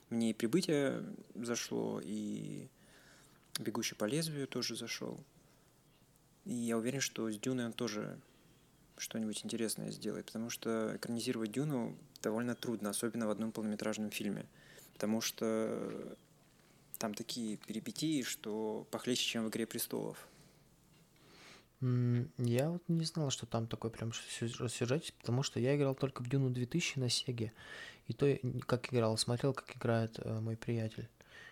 Мне 0.09 0.31
и 0.31 0.33
«Прибытие» 0.33 1.01
зашло, 1.33 2.01
и 2.03 2.67
«Бегущий 3.59 3.95
по 3.95 4.03
лезвию» 4.05 4.47
тоже 4.47 4.75
зашел. 4.75 5.23
И 6.43 6.53
я 6.53 6.77
уверен, 6.77 6.99
что 6.99 7.31
с 7.31 7.37
Дюной 7.39 7.67
он 7.67 7.73
тоже 7.73 8.19
что-нибудь 8.97 9.43
интересное 9.43 9.91
сделает, 9.91 10.27
потому 10.27 10.49
что 10.49 10.95
экранизировать 10.95 11.51
Дюну 11.51 11.97
довольно 12.21 12.55
трудно, 12.55 12.89
особенно 12.89 13.27
в 13.27 13.29
одном 13.29 13.51
полнометражном 13.51 14.11
фильме, 14.11 14.45
потому 14.93 15.21
что 15.21 16.17
там 16.97 17.13
такие 17.13 17.57
перипетии, 17.57 18.23
что 18.23 18.87
похлеще, 18.91 19.25
чем 19.25 19.45
в 19.45 19.49
«Игре 19.49 19.65
престолов». 19.65 20.27
Я 21.81 22.69
вот 22.69 22.81
не 22.87 23.03
знал, 23.03 23.29
что 23.29 23.45
там 23.45 23.67
такой 23.67 23.91
прям 23.91 24.13
сю- 24.13 24.69
сюжет, 24.69 25.13
потому 25.19 25.43
что 25.43 25.59
я 25.59 25.75
играл 25.75 25.95
только 25.95 26.23
в 26.23 26.29
Дюну 26.29 26.49
2000 26.49 26.99
на 26.99 27.09
Сеге. 27.09 27.51
И 28.07 28.13
то, 28.13 28.39
как 28.65 28.93
играл, 28.93 29.17
смотрел, 29.17 29.53
как 29.53 29.75
играет 29.75 30.17
э, 30.19 30.39
мой 30.39 30.55
приятель, 30.55 31.09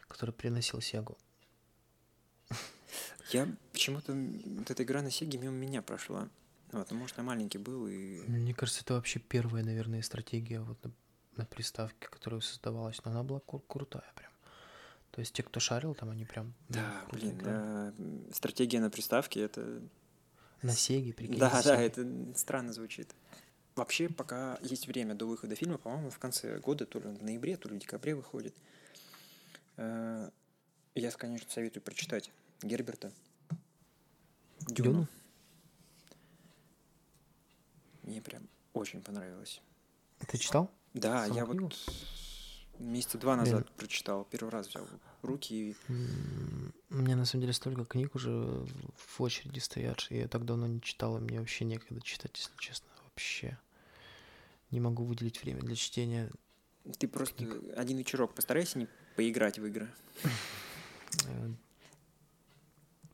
который 0.08 0.32
приносил 0.32 0.80
Сегу. 0.80 1.18
Я 3.32 3.48
почему-то 3.74 4.14
вот 4.14 4.72
эта 4.72 4.84
игра 4.84 5.02
на 5.02 5.12
Сеге 5.12 5.38
мимо 5.38 5.54
меня 5.54 5.82
прошла. 5.82 6.30
Вот, 6.72 6.90
ну, 6.92 6.98
может, 6.98 7.18
я 7.18 7.24
маленький 7.24 7.58
был, 7.58 7.88
и... 7.88 8.22
Мне 8.28 8.54
кажется, 8.54 8.82
это 8.82 8.94
вообще 8.94 9.20
первая, 9.20 9.64
наверное, 9.64 10.02
стратегия 10.02 10.62
вот 10.62 10.84
на, 10.86 10.92
на 11.36 11.46
приставке, 11.46 12.08
которая 12.08 12.40
создавалась, 12.42 13.04
но 13.04 13.12
она 13.12 13.24
была 13.24 13.40
кру- 13.40 13.64
крутая 13.68 14.10
прям. 14.16 14.32
То 15.12 15.20
есть 15.20 15.34
те, 15.34 15.44
кто 15.44 15.60
шарил, 15.60 15.94
там 15.94 16.10
они 16.10 16.24
прям... 16.26 16.54
ну, 16.70 16.76
Да, 16.76 17.02
круто 17.10 17.26
блин, 17.26 17.38
да, 17.44 17.94
стратегия 18.34 18.80
на 18.80 18.90
приставке— 18.90 19.42
это 19.42 19.82
На 20.62 20.72
Сеге, 20.72 21.12
прикинь. 21.14 21.38
Да, 21.38 21.50
да, 21.50 21.76
Сеге. 21.76 21.86
это 21.88 22.38
странно 22.38 22.72
звучит. 22.72 23.14
Вообще, 23.76 24.08
пока 24.08 24.58
есть 24.62 24.88
время 24.88 25.14
до 25.16 25.26
выхода 25.26 25.56
фильма, 25.56 25.78
по-моему, 25.78 26.10
в 26.10 26.20
конце 26.20 26.60
года, 26.60 26.86
то 26.86 27.00
ли 27.00 27.08
в 27.10 27.24
ноябре, 27.24 27.58
то 27.58 27.68
ли 27.68 27.76
в 27.76 27.80
декабре 27.80 28.16
выходит. 28.16 28.56
Э, 29.78 30.30
Я, 30.96 31.12
конечно, 31.12 31.50
советую 31.50 31.84
прочитать 31.84 32.32
Герберта. 32.62 33.12
Дюну. 34.68 34.92
Дюну? 34.92 35.08
Мне 38.04 38.22
прям 38.22 38.48
очень 38.74 39.02
понравилось. 39.02 39.62
Ты 40.28 40.38
читал? 40.38 40.72
Да, 40.94 41.26
Саму 41.28 41.40
я 41.40 41.46
книгу? 41.46 41.64
вот 41.66 41.76
месяца 42.82 43.18
два 43.18 43.36
Блин. 43.36 43.46
назад 43.46 43.72
прочитал, 43.72 44.26
первый 44.26 44.50
раз 44.50 44.68
взял 44.68 44.88
руки 45.22 45.54
и 45.54 45.76
У 46.90 46.96
меня 46.96 47.16
на 47.16 47.26
самом 47.26 47.42
деле 47.42 47.54
столько 47.54 47.86
книг 47.86 48.16
уже 48.16 48.32
в 48.32 49.22
очереди 49.22 49.60
стоят, 49.60 50.08
и 50.10 50.18
я 50.18 50.28
так 50.28 50.46
давно 50.46 50.68
не 50.68 50.82
читал, 50.82 51.18
и 51.18 51.22
мне 51.22 51.40
вообще 51.40 51.66
некогда 51.66 52.02
читать, 52.02 52.36
если 52.38 52.56
честно, 52.58 52.88
вообще. 53.04 53.58
Не 54.72 54.80
могу 54.80 55.04
выделить 55.04 55.42
время 55.42 55.62
для 55.62 55.76
чтения. 55.76 56.32
ты 56.98 57.08
просто 57.08 57.46
один 57.76 57.98
вечерок 57.98 58.34
постарайся 58.34 58.80
не 58.80 58.88
поиграть 59.16 59.60
в 59.60 59.66
игры. 59.66 59.90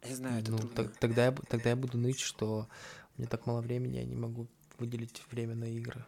Я 0.03 0.15
знаю, 0.15 0.41
это 0.41 0.51
ну, 0.51 0.57
трудно. 0.59 0.91
тогда, 0.99 1.25
я, 1.25 1.31
тогда 1.33 1.69
я 1.71 1.75
буду 1.75 1.97
ныть, 1.97 2.19
что 2.19 2.69
у 3.17 3.19
меня 3.19 3.27
так 3.27 3.45
мало 3.45 3.59
времени, 3.59 3.97
я 3.97 4.05
не 4.05 4.15
могу 4.15 4.47
выделить 4.77 5.23
время 5.31 5.55
на 5.55 5.65
игры. 5.65 6.05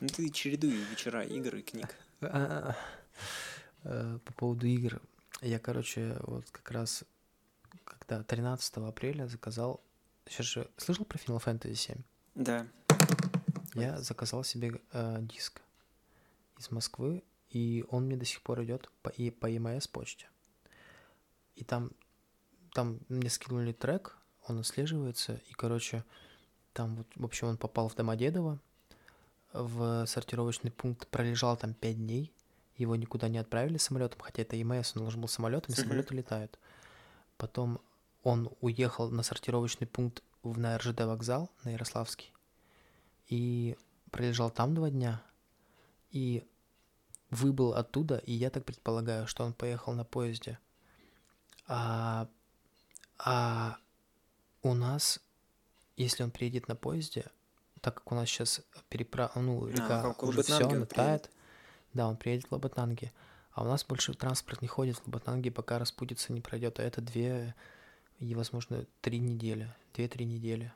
Ну, 0.00 0.08
ты 0.08 0.30
чередуй 0.30 0.70
вечера 0.70 1.22
игр 1.22 1.56
и 1.56 1.62
книг. 1.62 1.94
А, 2.22 2.74
э, 3.84 4.18
По 4.24 4.32
поводу 4.32 4.66
игр. 4.66 5.00
Я, 5.42 5.58
короче, 5.58 6.16
вот 6.22 6.50
как 6.50 6.70
раз 6.70 7.04
когда 7.84 8.22
13 8.22 8.76
апреля 8.78 9.26
заказал... 9.26 9.82
Сейчас 10.26 10.46
же... 10.46 10.70
Слышал 10.76 11.04
про 11.04 11.18
Final 11.18 11.42
Fantasy 11.42 11.74
7? 11.74 11.96
Да. 12.34 12.66
Я 13.74 14.00
заказал 14.00 14.44
себе 14.44 14.80
э, 14.92 15.18
диск 15.20 15.60
из 16.58 16.70
Москвы, 16.70 17.22
и 17.50 17.84
он 17.90 18.06
мне 18.06 18.16
до 18.16 18.24
сих 18.24 18.42
пор 18.42 18.62
идет 18.64 18.90
по, 19.02 19.10
и 19.10 19.30
по 19.30 19.46
ЕМС 19.46 19.86
почте. 19.88 20.28
И 21.54 21.64
там, 21.64 21.92
там 22.72 23.00
мне 23.08 23.30
скинули 23.30 23.72
трек, 23.72 24.16
он 24.46 24.58
отслеживается, 24.58 25.40
и, 25.48 25.52
короче, 25.52 26.04
там 26.78 26.94
вот, 26.94 27.08
в 27.16 27.24
общем, 27.24 27.48
он 27.48 27.56
попал 27.56 27.88
в 27.88 27.96
Домодедово, 27.96 28.60
в 29.52 30.06
сортировочный 30.06 30.70
пункт, 30.70 31.08
пролежал 31.08 31.56
там 31.56 31.74
5 31.74 31.96
дней, 31.96 32.32
его 32.76 32.94
никуда 32.94 33.26
не 33.26 33.38
отправили 33.38 33.78
самолетом, 33.78 34.20
хотя 34.20 34.42
это 34.42 34.54
ЕМС, 34.54 34.92
он 34.94 35.02
должен 35.02 35.20
был 35.20 35.26
самолетом, 35.26 35.74
и 35.74 35.76
самолеты 35.76 36.14
летают. 36.14 36.56
Потом 37.36 37.80
он 38.22 38.48
уехал 38.60 39.10
на 39.10 39.24
сортировочный 39.24 39.88
пункт 39.88 40.22
в, 40.44 40.56
на 40.56 40.78
РЖД 40.78 41.00
вокзал, 41.00 41.50
на 41.64 41.70
Ярославский, 41.70 42.32
и 43.26 43.76
пролежал 44.12 44.48
там 44.48 44.76
два 44.76 44.88
дня, 44.88 45.20
и 46.12 46.46
выбыл 47.30 47.74
оттуда, 47.74 48.18
и 48.18 48.32
я 48.32 48.50
так 48.50 48.64
предполагаю, 48.64 49.26
что 49.26 49.44
он 49.44 49.52
поехал 49.52 49.94
на 49.94 50.04
поезде. 50.04 50.60
А, 51.66 52.28
а 53.18 53.78
у 54.62 54.74
нас, 54.74 55.18
если 56.02 56.22
он 56.22 56.30
приедет 56.30 56.68
на 56.68 56.76
поезде, 56.76 57.26
так 57.80 57.94
как 57.94 58.12
у 58.12 58.14
нас 58.14 58.28
сейчас 58.28 58.60
переправа, 58.88 59.32
ну, 59.36 59.66
река 59.66 60.02
как 60.02 60.22
в 60.22 60.28
уже 60.28 60.42
все, 60.42 60.68
она 60.68 60.86
тает, 60.86 61.30
да, 61.92 62.08
он 62.08 62.16
приедет 62.16 62.46
в 62.46 62.52
Лабатанге, 62.52 63.12
а 63.52 63.62
у 63.62 63.66
нас 63.66 63.84
больше 63.84 64.14
транспорт 64.14 64.62
не 64.62 64.68
ходит. 64.68 64.96
В 64.96 65.06
Лабатанге, 65.06 65.50
пока 65.50 65.78
распутится 65.78 66.32
не 66.32 66.40
пройдет, 66.40 66.78
а 66.78 66.82
это 66.82 67.00
две 67.00 67.54
и, 68.20 68.34
возможно, 68.34 68.84
три 69.00 69.18
недели, 69.18 69.72
две-три 69.94 70.24
недели. 70.24 70.72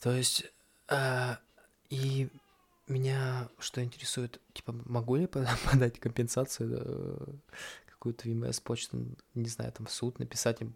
То 0.00 0.12
есть, 0.12 0.50
а, 0.88 1.38
и 1.88 2.28
меня 2.86 3.48
что 3.58 3.82
интересует, 3.82 4.40
типа, 4.52 4.72
могу 4.86 5.16
ли 5.16 5.26
пода- 5.26 5.56
подать 5.70 5.98
компенсацию 5.98 6.78
э, 6.80 7.26
какую-то 7.86 8.22
в 8.22 8.26
ЕМС 8.26 8.60
почту, 8.60 9.04
не 9.34 9.48
знаю, 9.48 9.72
там 9.72 9.86
в 9.86 9.92
суд, 9.92 10.18
написать 10.18 10.60
им 10.60 10.74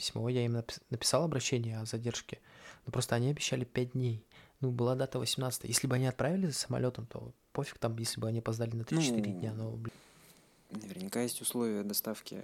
письмо, 0.00 0.28
я 0.30 0.44
им 0.46 0.56
напис- 0.56 0.80
написал 0.88 1.24
обращение 1.24 1.78
о 1.78 1.84
задержке, 1.84 2.40
но 2.86 2.92
просто 2.92 3.14
они 3.16 3.28
обещали 3.30 3.64
5 3.64 3.92
дней. 3.92 4.24
Ну, 4.60 4.70
была 4.70 4.94
дата 4.94 5.18
18 5.18 5.64
Если 5.64 5.86
бы 5.86 5.94
они 5.96 6.06
отправили 6.06 6.50
самолетом, 6.50 7.06
то 7.06 7.32
пофиг 7.52 7.76
там, 7.78 7.96
если 7.98 8.18
бы 8.18 8.26
они 8.28 8.38
опоздали 8.38 8.74
на 8.74 8.82
3-4 8.84 9.20
дня, 9.40 9.52
Ну, 9.52 9.70
но, 9.72 9.76
блин, 9.76 9.92
Наверняка 10.70 11.20
есть 11.20 11.42
условия 11.42 11.82
доставки. 11.82 12.40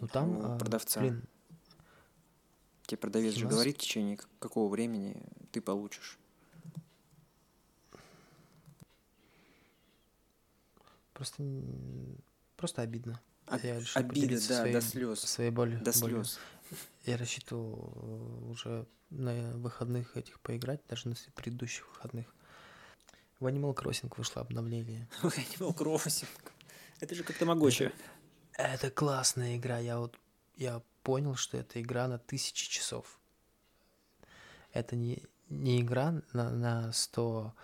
ну 0.00 0.08
там, 0.08 0.30
у 0.38 0.42
а, 0.54 0.58
продавца. 0.58 1.00
блин, 1.00 1.22
Тебе 2.86 2.96
продавец 2.98 3.32
же 3.34 3.40
17. 3.40 3.50
говорит, 3.54 3.76
в 3.76 3.80
течение 3.80 4.18
какого 4.38 4.68
времени 4.70 5.16
ты 5.50 5.60
получишь. 5.60 6.18
просто, 11.12 11.42
просто 12.56 12.82
обидно. 12.82 13.20
Об- 13.46 13.62
Я 13.62 13.80
решил 13.80 14.02
поделиться 14.02 14.48
да, 14.48 14.58
своей, 14.60 14.74
до 14.74 14.80
слез. 14.80 15.20
своей 15.20 15.50
болью. 15.50 15.80
До 15.80 15.92
болью. 16.00 16.24
слез. 16.24 16.38
Я 17.04 17.16
рассчитывал 17.16 17.92
э, 17.96 18.50
уже 18.50 18.86
на 19.10 19.50
выходных 19.56 20.16
этих 20.16 20.40
поиграть, 20.40 20.80
даже 20.88 21.08
на 21.08 21.16
предыдущих 21.34 21.88
выходных. 21.88 22.26
В 23.40 23.46
Animal 23.46 23.74
Crossing 23.74 24.12
вышло 24.16 24.42
обновление. 24.42 25.08
Animal 25.22 25.76
Crossing. 25.76 26.28
Это 27.00 27.14
же 27.14 27.24
как 27.24 27.36
тамагочи. 27.36 27.92
Это 28.52 28.90
классная 28.90 29.56
игра. 29.56 29.78
Я 29.78 29.98
вот 29.98 30.16
я 30.56 30.82
понял, 31.02 31.34
что 31.34 31.56
это 31.58 31.80
игра 31.80 32.06
на 32.08 32.18
тысячи 32.18 32.70
часов. 32.70 33.18
Это 34.72 34.96
не, 34.96 35.22
не 35.48 35.80
игра 35.80 36.22
на, 36.32 36.50
на 36.50 36.92
100, 36.92 37.54
э, 37.54 37.60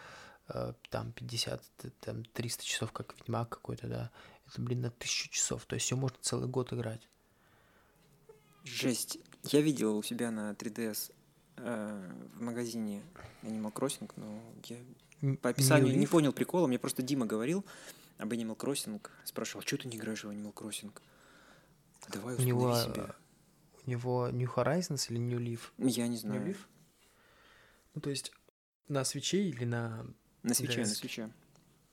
там, 0.91 1.13
50, 1.13 1.63
там, 2.01 2.25
300 2.25 2.65
часов, 2.65 2.93
как 2.93 3.15
Ведьмак 3.19 3.49
какой-то, 3.49 3.87
да. 3.87 4.11
Это, 4.47 4.61
блин, 4.61 4.81
на 4.81 4.91
тысячу 4.91 5.29
часов. 5.31 5.67
То 5.67 5.75
есть 5.75 5.91
ее 5.91 5.97
можно 5.97 6.17
целый 6.21 6.49
год 6.49 6.73
играть. 6.73 7.07
Жесть. 8.65 9.19
Я 9.45 9.61
видел 9.61 9.97
у 9.97 10.03
себя 10.03 10.31
на 10.31 10.53
3DS 10.53 11.13
э, 11.57 12.13
в 12.35 12.43
магазине 12.43 13.03
Animal 13.43 13.73
Crossing, 13.73 14.11
но 14.17 14.43
я 14.65 14.79
по 15.37 15.51
описанию 15.51 15.93
не, 15.93 16.01
не 16.01 16.07
понял 16.07 16.33
прикола. 16.33 16.67
Мне 16.67 16.79
просто 16.79 17.03
Дима 17.03 17.27
говорил 17.27 17.65
об 18.19 18.33
Animal 18.33 18.57
Crossing. 18.57 19.01
Спрашивал, 19.25 19.63
что 19.63 19.77
ты 19.79 19.89
не 19.89 19.97
играешь 19.97 20.25
в 20.25 20.31
Animal 20.31 20.55
Crossing? 20.55 20.93
Давай 22.09 22.37
у 22.37 22.43
него, 22.43 22.75
себе. 22.77 23.15
У 23.87 23.91
него 23.91 24.29
New 24.29 24.51
Horizons 24.55 25.11
или 25.11 25.19
New 25.19 25.39
Leaf? 25.39 25.61
Я 25.79 26.09
не 26.09 26.17
знаю. 26.17 26.41
New 26.41 26.49
Leaf? 26.49 26.59
Ну, 27.95 28.01
то 28.01 28.11
есть 28.11 28.33
на 28.89 29.05
свече 29.05 29.43
или 29.43 29.65
на... 29.65 30.07
На 30.43 30.55
свече, 30.55 30.81
на 30.81 30.87
свече. 30.87 31.31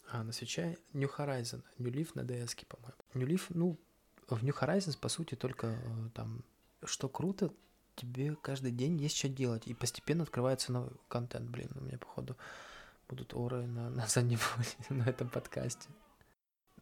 А, 0.10 0.24
на 0.24 0.32
свече 0.32 0.78
New 0.94 1.10
Horizon, 1.18 1.64
New 1.80 1.92
Leaf 1.92 2.12
на 2.14 2.22
DS, 2.22 2.66
по-моему. 2.66 2.96
New 3.14 3.28
Leaf, 3.28 3.44
ну, 3.50 3.78
в 4.28 4.44
New 4.44 4.56
Horizons, 4.60 4.98
по 4.98 5.10
сути, 5.10 5.36
только 5.36 5.68
э, 5.68 6.10
там, 6.14 6.44
что 6.84 7.10
круто, 7.10 7.52
тебе 7.96 8.36
каждый 8.36 8.72
день 8.72 8.98
есть 9.02 9.18
что 9.18 9.30
делать, 9.30 9.68
и 9.68 9.74
постепенно 9.74 10.24
открывается 10.24 10.72
новый 10.72 10.92
контент. 11.08 11.50
Блин, 11.50 11.70
у 11.76 11.82
меня, 11.82 11.98
походу, 11.98 12.38
будут 13.08 13.34
оры 13.34 13.66
на, 13.66 13.90
на 13.90 14.08
заднем 14.08 14.40
на 14.90 15.04
этом 15.04 15.30
подкасте. 15.30 15.90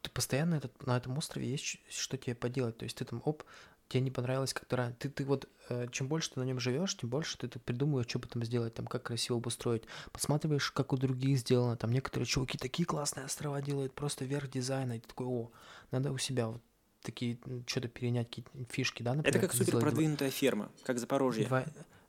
Ты 0.02 0.10
постоянно 0.10 0.56
этот, 0.56 0.86
на 0.86 0.98
этом 0.98 1.18
острове 1.18 1.50
есть 1.50 1.80
что 1.90 2.18
тебе 2.18 2.36
поделать. 2.36 2.78
То 2.78 2.84
есть 2.84 2.98
ты 2.98 3.06
там, 3.06 3.22
оп, 3.24 3.44
тебе 3.90 4.02
не 4.02 4.12
понравилось 4.12 4.54
как-то 4.54 4.76
раньше. 4.76 4.98
Ты, 5.00 5.10
ты 5.10 5.26
вот, 5.26 5.48
э, 5.70 5.88
чем 5.92 6.08
больше 6.08 6.32
ты 6.32 6.40
на 6.40 6.44
нем 6.44 6.60
живешь, 6.60 6.96
тем 6.98 7.10
больше 7.10 7.38
ты, 7.38 7.48
ты 7.48 7.60
придумываешь, 7.60 8.08
что 8.08 8.20
бы 8.20 8.28
там 8.28 8.44
сделать, 8.44 8.74
там, 8.74 8.88
как 8.88 9.04
красиво 9.04 9.38
обустроить. 9.38 9.84
Посматриваешь, 10.12 10.72
как 10.72 10.94
у 10.94 10.98
других 10.98 11.38
сделано. 11.40 11.78
Там 11.78 11.92
некоторые 11.92 12.26
чуваки 12.26 12.58
такие 12.58 12.86
классные 12.86 13.26
острова 13.26 13.62
делают, 13.62 13.94
просто 13.94 14.26
верх 14.26 14.50
дизайна. 14.50 14.94
И 14.94 15.00
ты 15.00 15.08
такой, 15.08 15.28
о, 15.28 15.52
надо 15.92 16.12
у 16.12 16.18
себя 16.18 16.48
вот 16.48 16.62
такие, 17.02 17.38
что-то 17.68 17.88
перенять, 17.88 18.28
какие-то 18.30 18.52
фишки, 18.72 19.04
да, 19.04 19.14
например. 19.14 19.38
Это 19.38 19.48
как 19.48 19.56
супер 19.56 19.80
продвинутая 19.80 20.30
дв... 20.30 20.36
ферма, 20.36 20.72
как 20.84 21.00
Запорожье. 21.00 21.46
Два... 21.46 21.66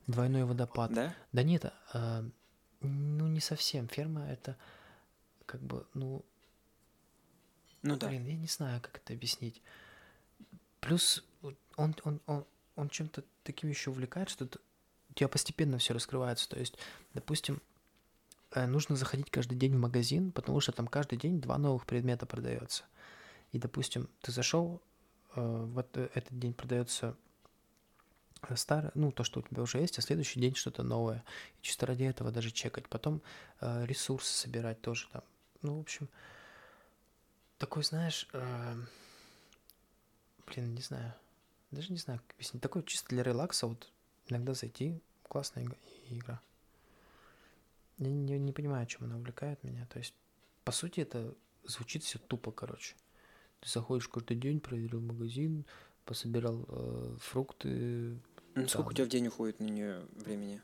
Двойной 0.07 0.45
водопад. 0.45 0.93
Да? 0.93 1.15
Да 1.33 1.43
нет, 1.43 1.73
а, 1.93 2.25
ну 2.81 3.27
не 3.27 3.41
совсем. 3.41 3.89
Ферма 3.89 4.27
это 4.27 4.57
как 5.47 5.63
бы, 5.63 5.87
ну... 5.95 6.25
Ну 7.83 7.97
да. 7.97 8.09
Блин, 8.09 8.27
я 8.27 8.37
не 8.37 8.47
знаю, 8.47 8.81
как 8.81 8.99
это 8.99 9.13
объяснить. 9.13 9.63
Плюс 10.81 11.25
он, 11.77 11.95
он, 12.05 12.21
он, 12.27 12.45
он 12.77 12.89
чем-то 12.89 13.25
таким 13.43 13.71
еще 13.71 13.91
увлекает, 13.91 14.29
что 14.29 14.49
у 15.11 15.13
тебя 15.15 15.29
постепенно 15.29 15.79
все 15.79 15.95
раскрывается. 15.95 16.49
То 16.49 16.59
есть, 16.59 16.77
допустим, 17.13 17.61
э, 18.53 18.67
нужно 18.67 18.97
заходить 18.97 19.31
каждый 19.31 19.57
день 19.57 19.75
в 19.75 19.81
магазин, 19.81 20.33
потому 20.33 20.61
что 20.61 20.73
там 20.73 20.87
каждый 20.87 21.19
день 21.19 21.41
два 21.41 21.59
новых 21.59 21.87
предмета 21.87 22.27
продается. 22.27 22.85
И, 23.53 23.59
допустим, 23.59 24.09
ты 24.21 24.33
зашел, 24.33 24.81
э, 25.37 25.65
вот 25.73 25.97
этот 25.97 26.39
день 26.39 26.55
продается 26.55 27.17
старое, 28.57 28.93
ну, 28.95 29.11
то, 29.11 29.25
что 29.25 29.41
у 29.41 29.43
тебя 29.43 29.63
уже 29.63 29.79
есть, 29.79 29.99
а 29.99 30.03
следующий 30.03 30.41
день 30.41 30.55
что-то 30.55 30.83
новое. 30.83 31.25
И 31.59 31.63
чисто 31.63 31.87
ради 31.87 32.05
этого 32.05 32.31
даже 32.31 32.51
чекать. 32.51 32.89
Потом 32.89 33.23
э, 33.61 33.87
ресурсы 33.87 34.33
собирать 34.33 34.81
тоже 34.81 35.09
там. 35.13 35.23
Ну, 35.63 35.79
в 35.79 35.81
общем, 35.81 36.09
такой, 37.59 37.85
знаешь, 37.85 38.29
э, 38.33 38.77
блин, 40.47 40.75
не 40.75 40.83
знаю, 40.83 41.15
даже 41.71 41.93
не 41.93 41.99
знаю, 41.99 42.21
как 42.21 42.37
объяснить. 42.37 42.63
Такой 42.63 42.83
чисто 42.85 43.09
для 43.09 43.23
релакса, 43.23 43.67
вот 43.67 43.93
иногда 44.29 44.55
зайти, 44.55 45.01
классная 45.29 45.67
игра. 46.09 46.41
Я 47.99 48.11
не, 48.11 48.39
не 48.39 48.53
понимаю, 48.53 48.87
чем 48.87 49.05
она 49.05 49.17
увлекает 49.17 49.63
меня. 49.63 49.87
То 49.87 49.99
есть, 49.99 50.15
по 50.65 50.73
сути, 50.73 51.01
это 51.01 51.35
звучит 51.65 52.03
все 52.03 52.19
тупо, 52.19 52.51
короче. 52.51 52.97
Ты 53.61 53.69
заходишь 53.69 54.09
каждый 54.09 54.37
день, 54.37 54.61
проверил 54.61 55.01
магазин, 55.01 55.65
пособирал 56.05 56.65
э, 56.69 57.17
фрукты. 57.21 58.19
Ну, 58.55 58.69
сколько 58.69 58.89
у 58.89 58.93
тебя 58.93 59.07
в 59.07 59.09
день 59.09 59.29
уходит 59.29 59.61
на 59.61 59.65
нее 59.65 60.07
времени? 60.13 60.61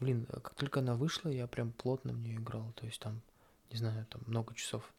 Блин, 0.00 0.26
э, 0.28 0.40
как 0.40 0.54
только 0.54 0.80
она 0.80 0.94
вышла, 0.94 1.28
я 1.28 1.46
прям 1.46 1.72
плотно 1.72 2.12
в 2.12 2.18
нее 2.18 2.36
играл. 2.36 2.72
То 2.74 2.86
есть 2.86 3.00
там, 3.00 3.22
не 3.70 3.78
знаю, 3.78 4.06
там 4.06 4.22
много 4.26 4.54
часов. 4.54 4.92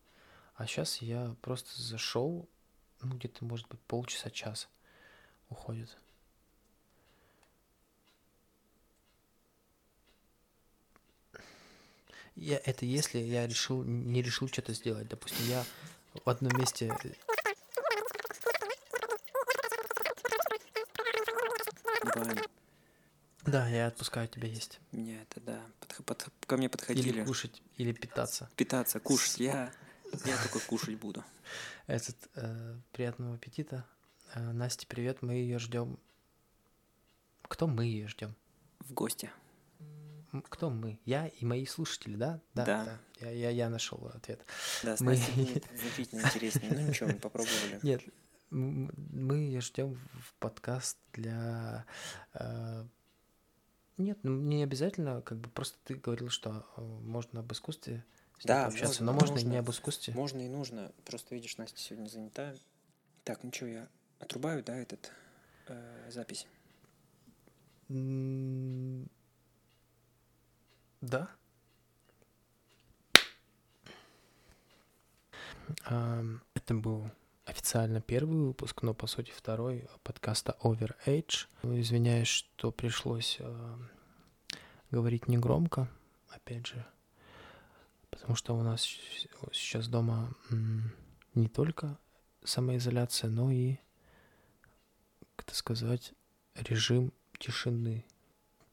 А 0.56 0.66
сейчас 0.66 0.98
я 1.02 1.36
просто 1.42 1.82
зашел, 1.82 2.50
ну, 3.02 3.16
где-то, 3.16 3.46
может 3.46 3.68
быть, 3.68 3.80
полчаса-час 3.82 4.70
уходит. 5.50 5.98
Я, 12.36 12.58
это 12.64 12.86
если 12.86 13.20
я 13.20 13.46
решил, 13.48 13.84
не 13.84 14.22
решил 14.22 14.48
что-то 14.48 14.74
сделать. 14.74 15.10
Допустим, 15.10 15.46
я 15.48 15.66
в 16.14 16.30
одном 16.30 16.58
месте... 16.58 16.96
Да, 23.46 23.68
я 23.68 23.88
отпускаю 23.88 24.28
тебя 24.28 24.48
есть. 24.48 24.80
Меня 24.92 25.22
это, 25.24 25.42
да. 25.42 25.66
Под, 25.80 26.06
под, 26.06 26.32
ко 26.46 26.56
мне 26.56 26.70
подходили. 26.70 27.10
Или 27.10 27.26
кушать, 27.26 27.62
или 27.78 27.92
питаться. 27.92 28.50
Питаться, 28.56 29.00
кушать. 29.00 29.40
Я, 29.40 29.74
я 30.24 30.38
только 30.38 30.60
кушать 30.66 30.96
буду. 30.96 31.26
Этот, 31.88 32.16
э, 32.36 32.76
приятного 32.92 33.36
аппетита. 33.36 33.86
Э, 34.36 34.52
Насте, 34.52 34.86
привет, 34.86 35.22
мы 35.22 35.34
ее 35.34 35.58
ждем. 35.58 35.98
Кто 37.44 37.68
мы 37.68 37.86
ее 37.86 38.08
ждем? 38.08 38.36
В 38.80 38.94
гости. 38.94 39.32
Кто 40.50 40.70
мы? 40.70 41.00
Я 41.06 41.28
и 41.28 41.46
мои 41.46 41.66
слушатели, 41.66 42.16
да? 42.16 42.40
Да. 42.54 42.66
да. 42.66 43.00
Я, 43.20 43.32
я, 43.32 43.50
я 43.50 43.70
нашел 43.70 44.12
ответ. 44.14 44.46
Да, 44.84 44.96
с 44.96 45.02
мы... 45.02 45.16
значительно 45.16 46.22
интереснее. 46.22 46.72
Ну 46.72 46.88
ничего, 46.88 47.10
мы 47.10 47.16
попробовали. 47.16 47.80
Нет, 47.82 48.04
мы 48.52 49.38
ее 49.38 49.62
ждем 49.62 49.96
в 49.96 50.34
подкаст 50.36 50.98
для... 51.14 51.86
Э, 52.34 52.86
нет, 53.98 54.20
ну, 54.22 54.40
не 54.40 54.64
обязательно, 54.64 55.22
как 55.24 55.40
бы 55.40 55.50
просто 55.50 55.78
ты 55.84 55.96
говорил, 55.96 56.30
что 56.30 56.66
э, 56.78 56.82
можно 56.82 57.40
об 57.40 57.52
искусстве 57.52 58.06
да, 58.44 58.68
общаться, 58.68 59.04
можно, 59.04 59.06
но 59.08 59.14
можно, 59.14 59.34
можно 59.34 59.48
и 59.48 59.52
не 59.52 59.58
об 59.58 59.70
искусстве. 59.72 60.14
Можно 60.14 60.46
и 60.46 60.48
нужно. 60.48 60.92
Просто 61.04 61.34
видишь, 61.34 61.58
Настя 61.58 61.80
сегодня 61.80 62.08
занята. 62.08 62.54
Так, 63.26 63.40
что, 63.52 63.66
я 63.66 63.90
отрубаю, 64.20 64.64
да, 64.64 64.76
этот 64.76 65.12
э, 65.68 66.12
запись? 66.12 66.48
Да. 71.02 71.30
Это 75.86 76.74
был 76.74 77.10
официально 77.46 78.02
первый 78.02 78.48
выпуск, 78.48 78.84
но 78.84 78.94
по 78.94 79.08
сути 79.08 79.32
второй 79.32 79.88
подкаста 80.04 80.56
Over 80.62 80.96
Age. 81.06 81.48
Извиняюсь, 81.64 82.28
что 82.28 82.72
пришлось 82.72 83.38
э, 83.40 83.78
говорить 84.92 85.28
негромко, 85.28 85.90
опять 86.30 86.68
же, 86.68 86.86
потому 88.12 88.36
что 88.36 88.56
у 88.56 88.62
нас 88.62 88.84
сейчас 89.52 89.88
дома 89.88 90.34
не 91.34 91.48
только 91.48 91.98
самоизоляция, 92.44 93.30
но 93.30 93.52
и, 93.52 93.78
это 95.50 95.58
сказать, 95.58 96.14
режим 96.54 97.12
тишины. 97.40 98.06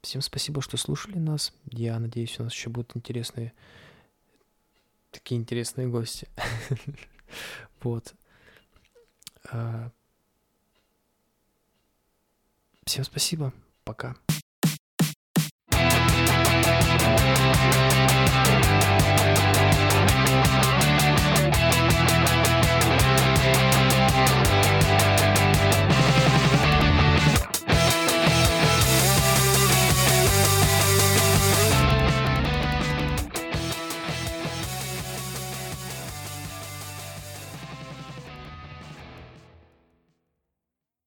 Всем 0.02 0.20
спасибо, 0.20 0.60
что 0.60 0.76
слушали 0.76 1.18
нас. 1.18 1.54
Я 1.64 1.98
надеюсь, 1.98 2.38
у 2.38 2.44
нас 2.44 2.52
еще 2.52 2.68
будут 2.68 2.94
интересные 2.94 3.54
такие 5.10 5.40
интересные 5.40 5.88
гости. 5.88 6.28
Вот. 7.82 8.14
А, 9.50 9.90
всем 12.84 13.04
спасибо. 13.04 13.52
Пока. 13.84 14.16